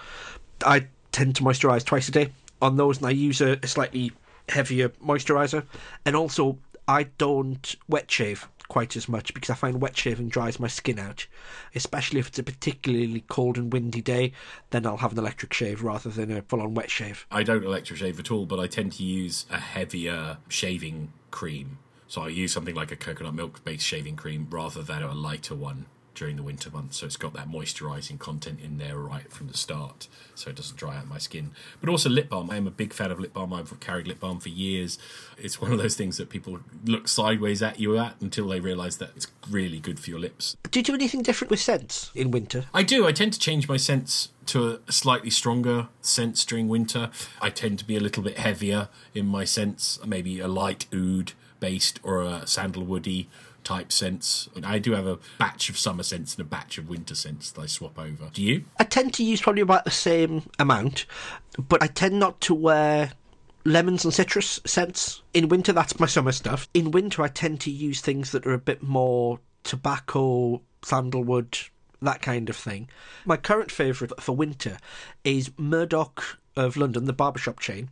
I 0.65 0.87
tend 1.13 1.37
to 1.37 1.43
moisturise 1.43 1.85
twice 1.85 2.09
a 2.09 2.13
day 2.13 2.33
on 2.61 2.77
those, 2.77 2.99
and 2.99 3.07
I 3.07 3.11
use 3.11 3.41
a, 3.41 3.65
slightly 3.67 4.13
heavier 4.49 4.89
moisturiser. 5.05 5.65
And 6.05 6.17
also, 6.17 6.59
I 6.89 7.05
don't 7.19 7.77
wet 7.89 8.11
shave 8.11 8.49
quite 8.69 8.97
as 8.97 9.09
much 9.09 9.35
because 9.35 9.51
I 9.51 9.55
find 9.55 9.81
wet 9.81 9.97
shaving 9.97 10.29
dries 10.29 10.59
my 10.59 10.69
skin 10.69 10.99
out, 10.99 11.27
especially 11.75 12.21
if 12.21 12.29
it's 12.29 12.39
a 12.39 12.43
particularly 12.43 13.25
cold 13.29 13.57
and 13.57 13.73
windy 13.73 14.03
day. 14.03 14.33
Then 14.71 14.87
I'll 14.87 14.99
have 14.99 15.13
an 15.13 15.19
electric 15.19 15.53
shave 15.53 15.83
rather 15.83 16.11
than 16.11 16.31
a 16.31 16.43
full-on 16.43 16.75
wet 16.75 16.91
shave. 16.91 17.27
I 17.31 17.43
don't 17.43 17.65
electric 17.65 17.99
shave 17.99 18.19
at 18.19 18.31
all, 18.31 18.47
but 18.47 18.61
I 18.61 18.67
tend 18.67 18.93
to 18.93 19.05
use 19.05 19.47
a 19.51 19.59
heavier 19.59 20.39
shaving 20.49 21.13
cream. 21.31 21.79
So 22.07 22.23
I 22.23 22.29
use 22.29 22.53
something 22.53 22.75
like 22.75 22.93
a 22.93 22.97
coconut 22.97 23.35
milk 23.35 23.65
based 23.65 23.85
shaving 23.85 24.17
cream 24.17 24.47
rather 24.51 24.83
than 24.83 25.03
a 25.03 25.15
lighter 25.15 25.55
one 25.55 25.87
during 26.15 26.37
the 26.37 26.43
winter 26.43 26.71
months. 26.71 26.99
So 26.99 27.07
it's 27.07 27.17
got 27.17 27.33
that 27.35 27.49
moisturising 27.49 28.19
content 28.19 28.61
in 28.61 28.79
there 28.79 28.99
right 28.99 29.31
from 29.33 29.49
the 29.49 29.57
start, 29.57 30.09
so 30.35 30.51
it 30.51 30.57
doesn't 30.57 30.77
dry 30.77 30.97
out 30.97 31.07
my 31.07 31.19
skin. 31.19 31.51
But 31.81 31.91
also 31.91 32.09
lip 32.09 32.29
balm. 32.29 32.51
I 32.51 32.57
am 32.57 32.67
a 32.67 32.71
big 32.71 32.93
fan 32.93 33.11
of 33.11 33.21
lip 33.21 33.33
balm. 33.33 33.53
I've 33.53 33.79
carried 33.81 34.07
lip 34.07 34.21
balm 34.21 34.41
for 34.41 34.49
years. 34.49 34.99
It's 35.37 35.61
one 35.61 35.73
of 35.73 35.79
those 35.79 35.97
things 35.97 36.17
that 36.17 36.31
people 36.31 36.61
look 36.85 37.09
sideways 37.09 37.63
at 37.63 37.81
you 37.81 37.99
at 37.99 38.15
until 38.21 38.49
they 38.49 38.61
realise 38.61 38.97
that 38.97 39.11
it's 39.17 39.27
really 39.51 39.81
good 39.81 40.01
for 40.01 40.11
your 40.11 40.19
lips. 40.19 40.57
Do 40.71 40.79
you 40.79 40.85
do 40.85 40.95
anything 40.95 41.23
different 41.23 41.51
with 41.51 41.61
scents 41.61 42.11
in 42.15 42.31
winter? 42.31 42.65
I 42.73 42.83
do. 42.83 43.07
I 43.07 43.13
tend 43.13 43.33
to 43.33 43.39
change 43.39 43.69
my 43.69 43.77
scents 43.77 44.31
to 44.47 44.81
a 44.87 44.93
slightly 44.93 45.31
stronger 45.31 45.89
scents 46.03 46.45
during 46.45 46.69
winter. 46.69 47.11
I 47.41 47.51
tend 47.51 47.79
to 47.79 47.85
be 47.85 47.97
a 47.97 48.01
little 48.01 48.23
bit 48.23 48.39
heavier 48.39 48.89
in 49.15 49.27
my 49.27 49.45
scents, 49.45 49.99
maybe 50.07 50.41
a 50.41 50.49
light 50.49 50.87
oud 50.95 51.33
based 51.61 51.99
or 52.03 52.23
a 52.23 52.43
sandalwoody 52.45 53.27
type 53.65 53.93
scents. 53.93 54.49
I 54.63 54.79
do 54.79 54.93
have 54.93 55.07
a 55.07 55.19
batch 55.39 55.69
of 55.69 55.79
summer 55.79 56.03
scents 56.03 56.35
and 56.35 56.47
a 56.47 56.49
batch 56.49 56.79
of 56.79 56.89
winter 56.89 57.15
scents 57.15 57.51
that 57.53 57.63
I 57.63 57.67
swap 57.67 57.99
over. 57.99 58.31
Do 58.33 58.43
you? 58.43 58.65
I 58.79 58.85
tend 58.85 59.15
to 59.15 59.25
use 59.25 59.41
probably 59.41 59.63
about 59.63 59.85
the 59.85 59.91
same 59.91 60.43
amount, 60.59 61.07
but 61.59 61.83
I 61.83 61.87
tend 61.87 62.19
not 62.19 62.41
to 62.43 62.55
wear 62.55 63.13
lemons 63.65 64.05
and 64.05 64.13
citrus 64.13 64.61
scents. 64.67 65.23
In 65.33 65.49
winter, 65.49 65.73
that's 65.73 65.99
my 65.99 66.07
summer 66.07 66.33
stuff. 66.33 66.69
In 66.75 66.91
winter, 66.91 67.23
I 67.23 67.29
tend 67.29 67.61
to 67.63 67.71
use 67.71 68.01
things 68.01 68.33
that 68.33 68.47
are 68.47 68.53
a 68.53 68.59
bit 68.59 68.83
more 68.83 69.41
tobacco, 69.63 70.61
sandalwood, 70.83 71.59
that 72.03 72.23
kind 72.23 72.51
of 72.51 72.57
thing. 72.57 72.89
My 73.25 73.37
current 73.37 73.71
favourite 73.71 74.21
for 74.21 74.37
winter 74.37 74.79
is 75.25 75.51
Murdock 75.57 76.39
of 76.57 76.77
London, 76.77 77.07
the 77.07 77.13
barbershop 77.13 77.61
chain. 77.61 77.91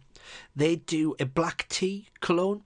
They 0.54 0.76
do 0.76 1.16
a 1.18 1.26
black 1.26 1.66
tea 1.68 2.08
cologne 2.20 2.62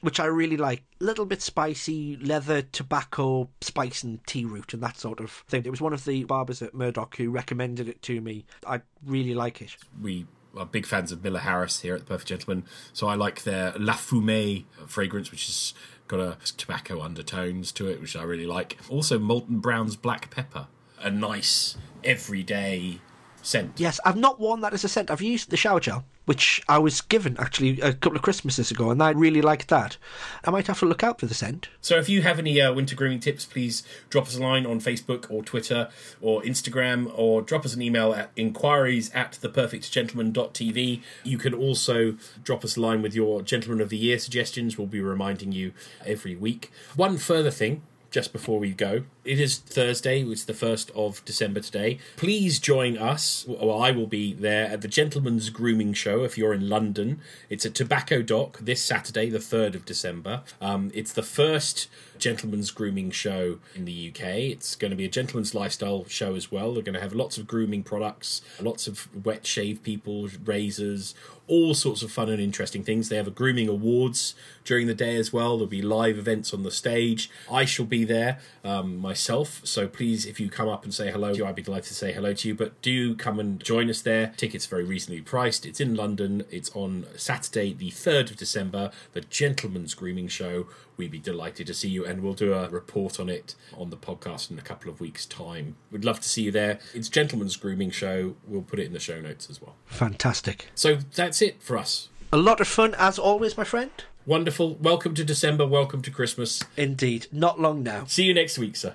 which 0.00 0.20
I 0.20 0.26
really 0.26 0.56
like. 0.56 0.82
A 1.00 1.04
little 1.04 1.26
bit 1.26 1.42
spicy, 1.42 2.16
leather, 2.16 2.62
tobacco, 2.62 3.48
spice, 3.60 4.02
and 4.02 4.24
tea 4.26 4.44
root, 4.44 4.74
and 4.74 4.82
that 4.82 4.96
sort 4.96 5.20
of 5.20 5.30
thing. 5.48 5.64
It 5.64 5.70
was 5.70 5.80
one 5.80 5.92
of 5.92 6.04
the 6.04 6.24
barbers 6.24 6.62
at 6.62 6.74
Murdock 6.74 7.16
who 7.16 7.30
recommended 7.30 7.88
it 7.88 8.02
to 8.02 8.20
me. 8.20 8.44
I 8.66 8.80
really 9.04 9.34
like 9.34 9.60
it. 9.60 9.76
We 10.00 10.26
are 10.56 10.66
big 10.66 10.86
fans 10.86 11.12
of 11.12 11.22
Miller 11.22 11.40
Harris 11.40 11.80
here 11.80 11.94
at 11.94 12.00
the 12.00 12.06
Perfect 12.06 12.28
Gentleman, 12.28 12.64
so 12.92 13.06
I 13.06 13.14
like 13.14 13.42
their 13.42 13.72
La 13.78 13.94
Fumée 13.94 14.64
fragrance, 14.86 15.30
which 15.30 15.46
has 15.46 15.74
got 16.08 16.20
a 16.20 16.38
tobacco 16.56 17.02
undertones 17.02 17.70
to 17.72 17.86
it, 17.88 18.00
which 18.00 18.16
I 18.16 18.22
really 18.22 18.46
like. 18.46 18.78
Also, 18.88 19.18
Molton 19.18 19.60
Brown's 19.60 19.94
Black 19.94 20.30
Pepper, 20.30 20.66
a 21.00 21.10
nice 21.10 21.76
everyday 22.02 23.00
scent. 23.42 23.72
Yes, 23.76 24.00
I've 24.04 24.16
not 24.16 24.40
worn 24.40 24.60
that 24.62 24.72
as 24.72 24.84
a 24.84 24.88
scent. 24.88 25.10
I've 25.10 25.22
used 25.22 25.50
the 25.50 25.56
shower 25.56 25.80
gel, 25.80 26.04
which 26.28 26.62
I 26.68 26.76
was 26.76 27.00
given 27.00 27.38
actually 27.38 27.80
a 27.80 27.94
couple 27.94 28.16
of 28.16 28.22
Christmases 28.22 28.70
ago, 28.70 28.90
and 28.90 29.02
I 29.02 29.12
really 29.12 29.40
liked 29.40 29.68
that. 29.68 29.96
I 30.44 30.50
might 30.50 30.66
have 30.66 30.78
to 30.80 30.84
look 30.84 31.02
out 31.02 31.20
for 31.20 31.24
the 31.24 31.32
scent. 31.32 31.70
So 31.80 31.96
if 31.96 32.10
you 32.10 32.20
have 32.20 32.38
any 32.38 32.60
uh, 32.60 32.74
winter 32.74 32.94
grooming 32.94 33.20
tips, 33.20 33.46
please 33.46 33.82
drop 34.10 34.26
us 34.26 34.36
a 34.36 34.42
line 34.42 34.66
on 34.66 34.78
Facebook 34.78 35.30
or 35.30 35.42
Twitter 35.42 35.88
or 36.20 36.42
Instagram, 36.42 37.10
or 37.16 37.40
drop 37.40 37.64
us 37.64 37.74
an 37.74 37.80
email 37.80 38.12
at 38.12 38.30
inquiries 38.36 39.10
at 39.14 39.38
theperfectgentleman.tv. 39.40 41.00
You 41.24 41.38
can 41.38 41.54
also 41.54 42.18
drop 42.44 42.62
us 42.62 42.76
a 42.76 42.80
line 42.82 43.00
with 43.00 43.14
your 43.14 43.40
Gentleman 43.40 43.80
of 43.80 43.88
the 43.88 43.96
Year 43.96 44.18
suggestions. 44.18 44.76
We'll 44.76 44.86
be 44.86 45.00
reminding 45.00 45.52
you 45.52 45.72
every 46.04 46.36
week. 46.36 46.70
One 46.94 47.16
further 47.16 47.50
thing 47.50 47.80
just 48.10 48.34
before 48.34 48.58
we 48.58 48.72
go. 48.72 49.04
It 49.28 49.40
is 49.40 49.58
Thursday, 49.58 50.22
it's 50.22 50.46
the 50.46 50.54
1st 50.54 50.90
of 50.96 51.22
December 51.26 51.60
today. 51.60 51.98
Please 52.16 52.58
join 52.58 52.96
us, 52.96 53.44
well, 53.46 53.78
I 53.78 53.90
will 53.90 54.06
be 54.06 54.32
there 54.32 54.64
at 54.68 54.80
the 54.80 54.88
Gentleman's 54.88 55.50
Grooming 55.50 55.92
Show 55.92 56.24
if 56.24 56.38
you're 56.38 56.54
in 56.54 56.70
London. 56.70 57.20
It's 57.50 57.66
at 57.66 57.74
Tobacco 57.74 58.22
Dock 58.22 58.58
this 58.58 58.82
Saturday, 58.82 59.28
the 59.28 59.36
3rd 59.36 59.74
of 59.74 59.84
December. 59.84 60.44
Um, 60.62 60.90
it's 60.94 61.12
the 61.12 61.22
first 61.22 61.88
gentleman's 62.18 62.70
grooming 62.70 63.10
show 63.10 63.58
in 63.74 63.84
the 63.84 64.08
UK. 64.10 64.22
It's 64.50 64.74
going 64.74 64.90
to 64.90 64.96
be 64.96 65.04
a 65.04 65.10
gentleman's 65.10 65.54
lifestyle 65.54 66.04
show 66.08 66.34
as 66.34 66.50
well. 66.50 66.74
They're 66.74 66.82
going 66.82 66.94
to 66.94 67.00
have 67.00 67.12
lots 67.12 67.38
of 67.38 67.46
grooming 67.46 67.82
products, 67.82 68.42
lots 68.60 68.86
of 68.86 69.08
wet 69.24 69.46
shave 69.46 69.82
people, 69.82 70.28
razors, 70.44 71.14
all 71.46 71.74
sorts 71.74 72.02
of 72.02 72.12
fun 72.12 72.28
and 72.28 72.40
interesting 72.40 72.84
things. 72.84 73.08
They 73.08 73.16
have 73.16 73.26
a 73.26 73.32
grooming 73.32 73.68
awards 73.68 74.34
during 74.64 74.86
the 74.86 74.94
day 74.94 75.16
as 75.16 75.32
well. 75.32 75.56
There'll 75.56 75.66
be 75.66 75.82
live 75.82 76.18
events 76.18 76.52
on 76.52 76.62
the 76.62 76.70
stage. 76.70 77.30
I 77.50 77.64
shall 77.64 77.86
be 77.86 78.04
there 78.04 78.38
um, 78.64 78.98
myself, 79.18 79.60
so 79.64 79.88
please, 79.88 80.26
if 80.26 80.38
you 80.38 80.48
come 80.48 80.68
up 80.68 80.84
and 80.84 80.94
say 80.94 81.10
hello, 81.10 81.32
I'd 81.44 81.56
be 81.56 81.62
delighted 81.62 81.88
to 81.88 81.94
say 81.94 82.12
hello 82.12 82.32
to 82.34 82.46
you. 82.46 82.54
But 82.54 82.80
do 82.82 83.16
come 83.16 83.40
and 83.40 83.58
join 83.58 83.90
us 83.90 84.00
there. 84.00 84.32
Tickets 84.36 84.64
very 84.66 84.84
reasonably 84.84 85.22
priced. 85.22 85.66
It's 85.66 85.80
in 85.80 85.96
London. 85.96 86.44
It's 86.52 86.70
on 86.70 87.04
Saturday, 87.16 87.72
the 87.72 87.90
third 87.90 88.30
of 88.30 88.36
December. 88.36 88.92
The 89.14 89.22
Gentleman's 89.22 89.94
Grooming 89.94 90.28
Show 90.28 90.68
we'd 90.96 91.10
be 91.10 91.18
delighted 91.18 91.66
to 91.66 91.74
see 91.74 91.88
you 91.88 92.04
and 92.04 92.22
we'll 92.22 92.34
do 92.34 92.52
a 92.52 92.68
report 92.68 93.20
on 93.20 93.28
it 93.28 93.54
on 93.76 93.90
the 93.90 93.96
podcast 93.96 94.50
in 94.50 94.58
a 94.58 94.62
couple 94.62 94.90
of 94.90 95.00
weeks' 95.00 95.26
time. 95.26 95.76
We'd 95.92 96.04
love 96.04 96.20
to 96.20 96.28
see 96.28 96.42
you 96.42 96.50
there. 96.50 96.80
It's 96.92 97.08
Gentleman's 97.08 97.56
Grooming 97.56 97.92
Show. 97.92 98.34
We'll 98.48 98.62
put 98.62 98.80
it 98.80 98.86
in 98.86 98.92
the 98.92 98.98
show 98.98 99.20
notes 99.20 99.48
as 99.48 99.62
well. 99.62 99.76
Fantastic. 99.86 100.66
So 100.74 100.96
that's 101.14 101.40
it 101.40 101.62
for 101.62 101.78
us. 101.78 102.08
A 102.32 102.36
lot 102.36 102.60
of 102.60 102.66
fun 102.66 102.94
as 102.98 103.16
always, 103.16 103.56
my 103.56 103.64
friend. 103.64 103.90
Wonderful. 104.26 104.74
Welcome 104.74 105.14
to 105.14 105.24
December. 105.24 105.66
Welcome 105.66 106.02
to 106.02 106.10
Christmas. 106.10 106.62
Indeed. 106.76 107.28
Not 107.32 107.58
long 107.58 107.82
now. 107.82 108.04
See 108.04 108.24
you 108.24 108.34
next 108.34 108.58
week, 108.58 108.76
sir. 108.76 108.94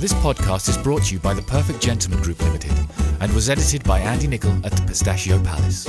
This 0.00 0.14
podcast 0.14 0.70
is 0.70 0.78
brought 0.78 1.02
to 1.02 1.14
you 1.14 1.20
by 1.20 1.34
the 1.34 1.42
Perfect 1.42 1.82
Gentleman 1.82 2.22
Group 2.22 2.40
Limited 2.40 2.72
and 3.20 3.30
was 3.34 3.50
edited 3.50 3.84
by 3.84 3.98
Andy 3.98 4.28
Nichol 4.28 4.52
at 4.64 4.72
the 4.72 4.82
Pistachio 4.86 5.38
Palace. 5.44 5.86